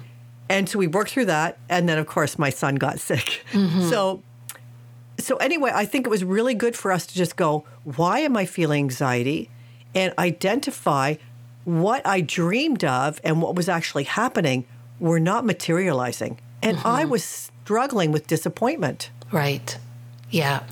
And 0.48 0.68
so 0.68 0.78
we 0.78 0.86
worked 0.86 1.10
through 1.10 1.26
that, 1.26 1.58
and 1.68 1.88
then 1.88 1.98
of 1.98 2.06
course 2.06 2.38
my 2.38 2.50
son 2.50 2.76
got 2.76 3.00
sick. 3.00 3.44
Mm-hmm. 3.52 3.88
So, 3.88 4.22
so 5.18 5.36
anyway, 5.36 5.72
I 5.74 5.84
think 5.84 6.06
it 6.06 6.10
was 6.10 6.24
really 6.24 6.54
good 6.54 6.76
for 6.76 6.92
us 6.92 7.06
to 7.06 7.14
just 7.14 7.36
go, 7.36 7.64
why 7.84 8.20
am 8.20 8.36
I 8.36 8.46
feeling 8.46 8.84
anxiety, 8.84 9.50
and 9.94 10.12
identify 10.18 11.16
what 11.64 12.06
I 12.06 12.20
dreamed 12.20 12.84
of 12.84 13.20
and 13.24 13.42
what 13.42 13.56
was 13.56 13.68
actually 13.68 14.04
happening 14.04 14.66
were 15.00 15.18
not 15.18 15.44
materializing, 15.44 16.38
and 16.62 16.78
I 16.78 17.02
mm-hmm. 17.02 17.10
was 17.10 17.24
struggling 17.24 18.12
with 18.12 18.26
disappointment. 18.26 19.10
Right. 19.32 19.76
Yeah. 20.30 20.62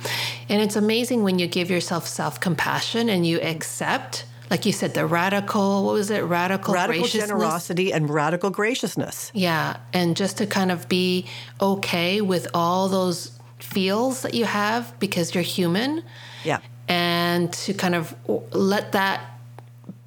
And 0.49 0.63
it's 0.63 0.77
amazing 0.77 1.23
when 1.23 1.39
you 1.39 1.47
give 1.47 1.71
yourself 1.71 2.07
self 2.07 2.41
compassion 2.41 3.09
and 3.09 3.27
you 3.27 3.41
accept, 3.41 4.25
like 4.50 4.66
you 4.66 4.72
said, 4.72 4.94
the 4.94 5.07
radical, 5.07 5.85
what 5.85 5.94
was 5.94 6.11
it? 6.11 6.20
Radical, 6.24 6.74
Radical 6.74 7.07
generosity 7.07 7.92
and 7.92 8.11
radical 8.11 8.50
graciousness. 8.50 9.30
Yeah. 9.35 9.76
And 9.92 10.16
just 10.16 10.38
to 10.38 10.46
kind 10.46 10.70
of 10.70 10.88
be 10.88 11.26
okay 11.61 12.20
with 12.20 12.48
all 12.54 12.88
those 12.88 13.33
feels 13.59 14.22
that 14.22 14.35
you 14.35 14.44
have 14.44 14.98
because 15.00 15.35
you're 15.35 15.42
human 15.42 16.02
Yeah. 16.44 16.59
and 16.88 17.52
to 17.64 17.72
kind 17.74 17.94
of 17.94 18.14
let 18.52 18.92
that 18.92 19.20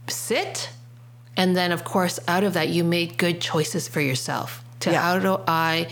sit. 0.07 0.69
And 1.35 1.55
then, 1.55 1.71
of 1.71 1.83
course, 1.83 2.19
out 2.27 2.43
of 2.43 2.53
that, 2.53 2.69
you 2.69 2.83
made 2.83 3.17
good 3.17 3.41
choices 3.41 3.87
for 3.87 4.01
yourself. 4.01 4.63
To 4.81 4.91
Yeah. 4.91 5.01
how 5.01 5.19
do 5.19 5.39
I 5.47 5.87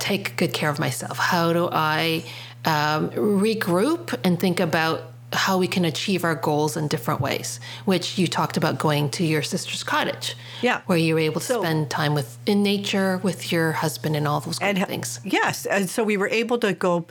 take 0.00 0.36
good 0.36 0.52
care 0.52 0.70
of 0.70 0.78
myself? 0.78 1.18
How 1.18 1.52
do 1.52 1.68
I 1.72 2.24
um, 2.64 3.10
regroup 3.10 4.18
and 4.24 4.40
think 4.40 4.58
about 4.58 5.02
how 5.34 5.58
we 5.58 5.66
can 5.66 5.84
achieve 5.84 6.24
our 6.24 6.34
goals 6.34 6.76
in 6.76 6.88
different 6.88 7.20
ways? 7.20 7.60
Which 7.84 8.18
you 8.18 8.26
talked 8.26 8.56
about 8.56 8.78
going 8.78 9.10
to 9.10 9.24
your 9.24 9.42
sister's 9.42 9.82
cottage, 9.82 10.36
Yeah. 10.62 10.80
where 10.86 10.98
you 10.98 11.14
were 11.14 11.20
able 11.20 11.40
to 11.40 11.46
So- 11.46 11.60
spend 11.62 11.90
time 11.90 12.14
with 12.14 12.38
in 12.46 12.62
nature 12.62 13.18
with 13.22 13.52
your 13.52 13.72
husband 13.72 14.16
and 14.16 14.26
all 14.28 14.40
those 14.40 14.58
and 14.60 14.78
things. 14.86 15.20
Yes, 15.24 15.66
and 15.66 15.88
so 15.90 16.02
we 16.02 16.16
were 16.16 16.28
able 16.28 16.58
to 16.58 16.72
go. 16.72 17.06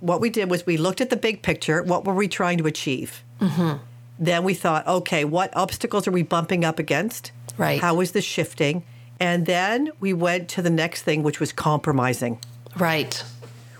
What 0.00 0.20
we 0.20 0.28
did 0.30 0.50
was 0.50 0.66
we 0.66 0.76
looked 0.76 1.00
at 1.00 1.10
the 1.10 1.16
big 1.16 1.42
picture. 1.42 1.82
What 1.82 2.04
were 2.04 2.14
we 2.14 2.28
trying 2.28 2.58
to 2.58 2.66
achieve? 2.66 3.22
Mm-hmm. 3.40 3.78
Then 4.18 4.44
we 4.44 4.54
thought, 4.54 4.86
okay, 4.86 5.24
what 5.24 5.54
obstacles 5.56 6.06
are 6.06 6.12
we 6.12 6.22
bumping 6.22 6.64
up 6.64 6.78
against? 6.78 7.32
Right. 7.56 7.80
How 7.80 8.00
is 8.00 8.12
this 8.12 8.24
shifting? 8.24 8.82
And 9.18 9.46
then 9.46 9.90
we 10.00 10.12
went 10.12 10.48
to 10.50 10.62
the 10.62 10.70
next 10.70 11.02
thing, 11.02 11.22
which 11.22 11.40
was 11.40 11.52
compromising. 11.52 12.38
Right. 12.76 13.22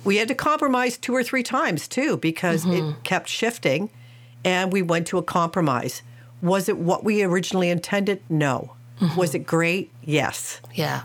We 0.04 0.16
had 0.16 0.28
to 0.28 0.34
compromise 0.34 0.96
two 0.98 1.14
or 1.14 1.22
three 1.22 1.42
times 1.42 1.88
too 1.88 2.16
because 2.18 2.64
Mm-hmm. 2.64 2.90
it 2.90 3.04
kept 3.04 3.28
shifting, 3.28 3.90
and 4.44 4.72
we 4.72 4.82
went 4.82 5.06
to 5.08 5.18
a 5.18 5.22
compromise. 5.22 6.02
Was 6.42 6.68
it 6.68 6.76
what 6.78 7.04
we 7.04 7.22
originally 7.22 7.70
intended? 7.70 8.20
No. 8.28 8.74
Mm-hmm. 9.00 9.18
Was 9.18 9.34
it 9.34 9.40
great? 9.40 9.90
Yes. 10.04 10.60
Yeah. 10.74 11.02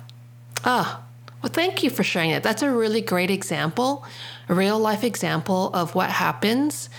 Ah, 0.66 1.02
well, 1.42 1.52
thank 1.52 1.82
you 1.84 1.90
for 1.90 2.04
sharing 2.04 2.32
that. 2.32 2.44
That's 2.44 2.62
a 2.62 2.70
really 2.72 3.02
great 3.02 3.32
example, 3.32 4.04
a 4.50 4.54
real 4.54 4.78
life 4.78 5.04
example 5.06 5.72
of 5.74 5.96
what 5.96 6.10
happens 6.10 6.90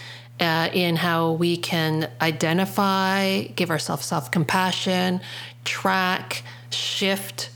uh, 0.41 0.71
in 0.73 0.97
how 0.97 1.33
we 1.33 1.59
can 1.59 2.11
identify, 2.23 3.43
give 3.57 3.71
ourselves 3.71 4.07
self 4.07 4.31
compassion, 4.31 5.21
track, 5.65 6.43
shift, 6.71 7.51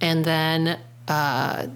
and 0.00 0.24
then 0.24 0.78
uh, 1.08 1.66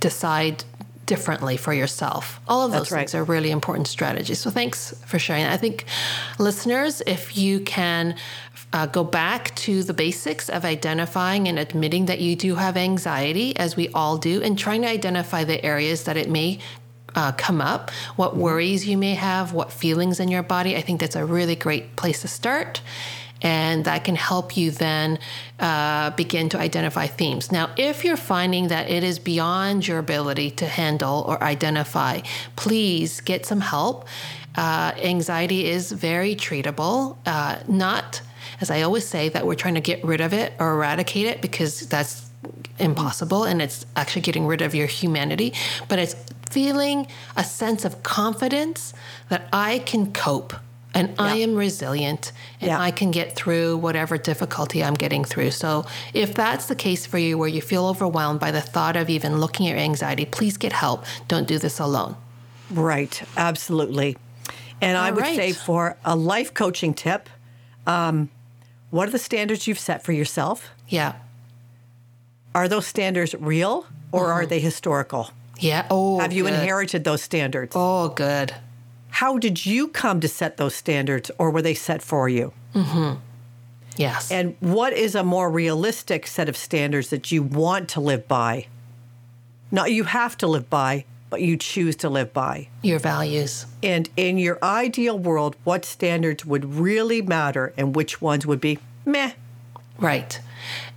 decide 0.00 0.64
differently 1.08 1.56
for 1.56 1.72
yourself. 1.72 2.40
All 2.46 2.64
of 2.64 2.70
those 2.70 2.82
That's 2.82 2.92
right. 2.92 3.00
things 3.00 3.14
are 3.14 3.24
really 3.24 3.50
important 3.50 3.88
strategies. 3.88 4.38
So 4.38 4.50
thanks 4.50 4.94
for 5.06 5.18
sharing. 5.18 5.44
that. 5.44 5.52
I 5.52 5.56
think 5.56 5.84
listeners, 6.38 7.02
if 7.06 7.36
you 7.36 7.60
can 7.60 8.14
uh, 8.72 8.86
go 8.86 9.02
back 9.02 9.54
to 9.56 9.82
the 9.82 9.94
basics 9.94 10.48
of 10.50 10.64
identifying 10.64 11.48
and 11.48 11.58
admitting 11.58 12.06
that 12.06 12.20
you 12.20 12.36
do 12.36 12.54
have 12.54 12.76
anxiety, 12.76 13.56
as 13.56 13.74
we 13.74 13.88
all 13.88 14.18
do, 14.18 14.42
and 14.42 14.58
trying 14.58 14.82
to 14.82 14.88
identify 14.88 15.42
the 15.42 15.64
areas 15.64 16.04
that 16.04 16.16
it 16.16 16.28
may 16.28 16.60
uh, 17.14 17.32
come 17.32 17.60
up, 17.60 17.90
what 18.16 18.36
worries 18.36 18.86
you 18.86 18.98
may 18.98 19.14
have, 19.14 19.54
what 19.54 19.72
feelings 19.72 20.20
in 20.20 20.28
your 20.28 20.42
body. 20.42 20.76
I 20.76 20.82
think 20.82 21.00
that's 21.00 21.16
a 21.16 21.24
really 21.24 21.56
great 21.56 21.96
place 21.96 22.20
to 22.20 22.28
start. 22.28 22.82
And 23.40 23.84
that 23.84 24.04
can 24.04 24.16
help 24.16 24.56
you 24.56 24.70
then 24.70 25.18
uh, 25.60 26.10
begin 26.10 26.48
to 26.50 26.58
identify 26.58 27.06
themes. 27.06 27.52
Now, 27.52 27.70
if 27.76 28.04
you're 28.04 28.16
finding 28.16 28.68
that 28.68 28.90
it 28.90 29.04
is 29.04 29.18
beyond 29.18 29.86
your 29.86 29.98
ability 29.98 30.50
to 30.52 30.66
handle 30.66 31.24
or 31.26 31.42
identify, 31.42 32.20
please 32.56 33.20
get 33.20 33.46
some 33.46 33.60
help. 33.60 34.08
Uh, 34.56 34.92
anxiety 34.96 35.66
is 35.66 35.92
very 35.92 36.34
treatable, 36.34 37.16
uh, 37.26 37.58
not 37.68 38.22
as 38.60 38.70
I 38.70 38.82
always 38.82 39.06
say, 39.06 39.28
that 39.28 39.46
we're 39.46 39.54
trying 39.54 39.74
to 39.74 39.80
get 39.80 40.02
rid 40.04 40.20
of 40.20 40.32
it 40.32 40.52
or 40.58 40.72
eradicate 40.72 41.26
it 41.26 41.40
because 41.40 41.86
that's 41.88 42.30
impossible 42.78 43.44
and 43.44 43.60
it's 43.60 43.86
actually 43.96 44.22
getting 44.22 44.46
rid 44.46 44.62
of 44.62 44.74
your 44.74 44.86
humanity, 44.86 45.52
but 45.88 45.98
it's 45.98 46.14
feeling 46.50 47.06
a 47.36 47.44
sense 47.44 47.84
of 47.84 48.02
confidence 48.02 48.94
that 49.28 49.48
I 49.52 49.80
can 49.80 50.12
cope 50.12 50.54
and 50.98 51.14
I 51.18 51.36
am 51.36 51.54
resilient 51.54 52.32
and 52.60 52.68
Yeah. 52.68 52.80
I 52.80 52.90
can 52.90 53.10
get 53.10 53.34
through 53.36 53.76
whatever 53.78 54.18
difficulty 54.18 54.82
I'm 54.82 54.94
getting 54.94 55.24
through. 55.24 55.52
So, 55.52 55.84
if 56.14 56.34
that's 56.34 56.66
the 56.66 56.74
case 56.74 57.06
for 57.06 57.18
you 57.18 57.38
where 57.38 57.48
you 57.48 57.60
feel 57.62 57.86
overwhelmed 57.86 58.40
by 58.40 58.50
the 58.50 58.60
thought 58.60 58.96
of 58.96 59.08
even 59.08 59.38
looking 59.38 59.66
at 59.66 59.70
your 59.70 59.78
anxiety, 59.78 60.24
please 60.24 60.56
get 60.56 60.72
help. 60.72 61.04
Don't 61.28 61.46
do 61.48 61.58
this 61.58 61.78
alone. 61.78 62.16
Right, 62.70 63.22
absolutely. 63.36 64.16
And 64.80 64.96
I 64.96 65.10
would 65.10 65.22
right. 65.22 65.36
say 65.36 65.52
for 65.52 65.96
a 66.04 66.14
life 66.14 66.54
coaching 66.54 66.94
tip, 66.94 67.28
um, 67.86 68.28
what 68.90 69.08
are 69.08 69.10
the 69.10 69.18
standards 69.18 69.66
you've 69.66 69.78
set 69.78 70.04
for 70.04 70.12
yourself? 70.12 70.70
Yeah. 70.88 71.14
Are 72.54 72.68
those 72.68 72.86
standards 72.86 73.34
real 73.38 73.86
or 74.12 74.32
are 74.32 74.46
they 74.46 74.60
historical? 74.60 75.30
Yeah. 75.58 75.86
Oh, 75.90 76.20
Have 76.20 76.32
you 76.32 76.44
good. 76.44 76.54
inherited 76.54 77.04
those 77.04 77.22
standards? 77.22 77.72
Oh, 77.74 78.08
good. 78.10 78.54
How 79.18 79.36
did 79.36 79.66
you 79.66 79.88
come 79.88 80.20
to 80.20 80.28
set 80.28 80.58
those 80.58 80.76
standards 80.76 81.28
or 81.38 81.50
were 81.50 81.60
they 81.60 81.74
set 81.74 82.02
for 82.02 82.28
you? 82.28 82.52
Mm-hmm. 82.72 83.18
Yes. 83.96 84.30
And 84.30 84.54
what 84.60 84.92
is 84.92 85.16
a 85.16 85.24
more 85.24 85.50
realistic 85.50 86.24
set 86.24 86.48
of 86.48 86.56
standards 86.56 87.10
that 87.10 87.32
you 87.32 87.42
want 87.42 87.88
to 87.88 88.00
live 88.00 88.28
by? 88.28 88.68
Not 89.72 89.90
you 89.90 90.04
have 90.04 90.36
to 90.36 90.46
live 90.46 90.70
by, 90.70 91.04
but 91.30 91.42
you 91.42 91.56
choose 91.56 91.96
to 91.96 92.08
live 92.08 92.32
by. 92.32 92.68
your 92.80 93.00
values. 93.00 93.66
And 93.82 94.08
in 94.16 94.38
your 94.38 94.56
ideal 94.62 95.18
world, 95.18 95.56
what 95.64 95.84
standards 95.84 96.46
would 96.46 96.76
really 96.76 97.20
matter 97.20 97.74
and 97.76 97.96
which 97.96 98.22
ones 98.22 98.46
would 98.46 98.60
be 98.60 98.78
meh? 99.04 99.32
Right. 99.98 100.40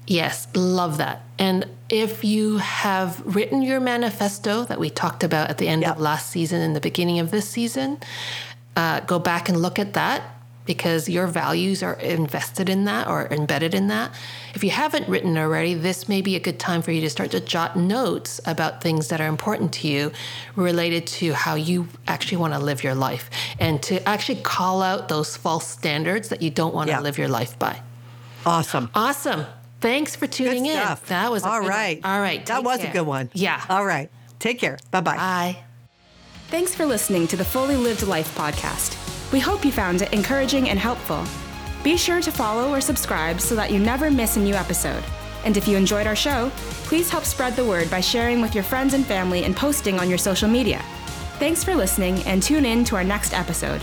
Yes, 0.05 0.47
love 0.53 0.97
that. 0.97 1.23
And 1.39 1.65
if 1.91 2.23
you 2.23 2.58
have 2.58 3.21
written 3.36 3.62
your 3.62 3.82
manifesto 3.82 4.63
that 4.63 4.80
we 4.80 4.89
talked 4.89 5.23
about 5.23 5.49
at 5.49 5.58
the 5.58 5.67
end 5.67 5.84
of 5.84 5.99
last 5.99 6.30
season 6.30 6.62
and 6.62 6.73
the 6.73 6.80
beginning 6.80 7.19
of 7.19 7.32
this 7.32 7.47
season, 7.47 7.99
uh, 8.78 9.01
go 9.01 9.20
back 9.20 9.49
and 9.49 9.61
look 9.61 9.78
at 9.78 9.93
that 9.93 10.24
because 10.66 11.09
your 11.09 11.28
values 11.28 11.84
are 11.84 11.95
invested 11.95 12.70
in 12.70 12.86
that 12.86 13.07
or 13.07 13.28
embedded 13.28 13.74
in 13.74 13.88
that. 13.88 14.13
If 14.55 14.63
you 14.63 14.70
haven't 14.70 15.09
written 15.09 15.38
already, 15.38 15.74
this 15.74 16.07
may 16.07 16.22
be 16.22 16.38
a 16.38 16.39
good 16.39 16.59
time 16.59 16.82
for 16.82 16.91
you 16.91 17.01
to 17.01 17.09
start 17.09 17.32
to 17.32 17.41
jot 17.41 17.76
notes 17.76 18.39
about 18.45 18.82
things 18.82 19.09
that 19.09 19.20
are 19.20 19.28
important 19.28 19.74
to 19.74 19.88
you 19.89 20.13
related 20.55 21.07
to 21.07 21.34
how 21.34 21.55
you 21.55 21.89
actually 22.07 22.38
want 22.38 22.53
to 22.53 22.59
live 22.59 22.84
your 22.84 22.95
life 22.95 23.30
and 23.59 23.84
to 23.84 24.07
actually 24.07 24.39
call 24.41 24.82
out 24.82 25.09
those 25.09 25.36
false 25.36 25.68
standards 25.68 26.30
that 26.30 26.41
you 26.41 26.49
don't 26.49 26.74
want 26.74 26.89
to 26.89 27.01
live 27.01 27.18
your 27.18 27.28
life 27.28 27.59
by. 27.59 27.82
Awesome. 28.45 28.89
Awesome. 28.95 29.45
Thanks 29.82 30.15
for 30.15 30.27
tuning 30.27 30.63
Good 30.63 30.77
in. 30.77 30.97
That 31.07 31.32
was 31.32 31.43
a 31.43 31.47
all 31.47 31.59
good 31.59 31.63
one. 31.63 31.69
right. 31.69 32.01
All 32.03 32.21
right. 32.21 32.45
That 32.45 32.63
was 32.63 32.79
care. 32.79 32.89
a 32.89 32.93
good 32.93 33.05
one. 33.05 33.29
Yeah. 33.34 33.63
All 33.67 33.86
right. 33.86 34.09
Take 34.39 34.59
care. 34.59 34.77
Bye 34.91 35.01
bye. 35.01 35.17
Bye. 35.17 35.57
Thanks 36.47 36.75
for 36.75 36.86
listening 36.86 37.27
to 37.27 37.38
the 37.38 37.45
Fully 37.45 37.75
Lived 37.75 38.03
Life 38.05 38.36
podcast. 38.36 38.97
We 39.32 39.39
hope 39.39 39.63
you 39.65 39.71
found 39.71 40.01
it 40.01 40.13
encouraging 40.13 40.69
and 40.69 40.77
helpful. 40.77 41.23
Be 41.84 41.97
sure 41.97 42.21
to 42.21 42.32
follow 42.32 42.69
or 42.71 42.82
subscribe 42.82 43.41
so 43.41 43.55
that 43.55 43.71
you 43.71 43.79
never 43.79 44.11
miss 44.11 44.38
a 44.38 44.39
new 44.39 44.53
episode. 44.53 45.03
And 45.45 45.57
if 45.57 45.67
you 45.67 45.77
enjoyed 45.77 46.05
our 46.05 46.15
show, 46.15 46.51
please 46.86 47.09
help 47.09 47.23
spread 47.23 47.55
the 47.55 47.65
word 47.65 47.89
by 47.89 48.01
sharing 48.01 48.41
with 48.41 48.53
your 48.53 48.63
friends 48.63 48.93
and 48.93 49.05
family 49.05 49.45
and 49.45 49.55
posting 49.55 49.99
on 49.99 50.09
your 50.09 50.17
social 50.17 50.49
media. 50.49 50.82
Thanks 51.39 51.63
for 51.63 51.73
listening 51.73 52.21
and 52.23 52.43
tune 52.43 52.65
in 52.65 52.84
to 52.86 52.95
our 52.95 53.03
next 53.03 53.34
episode. 53.34 53.82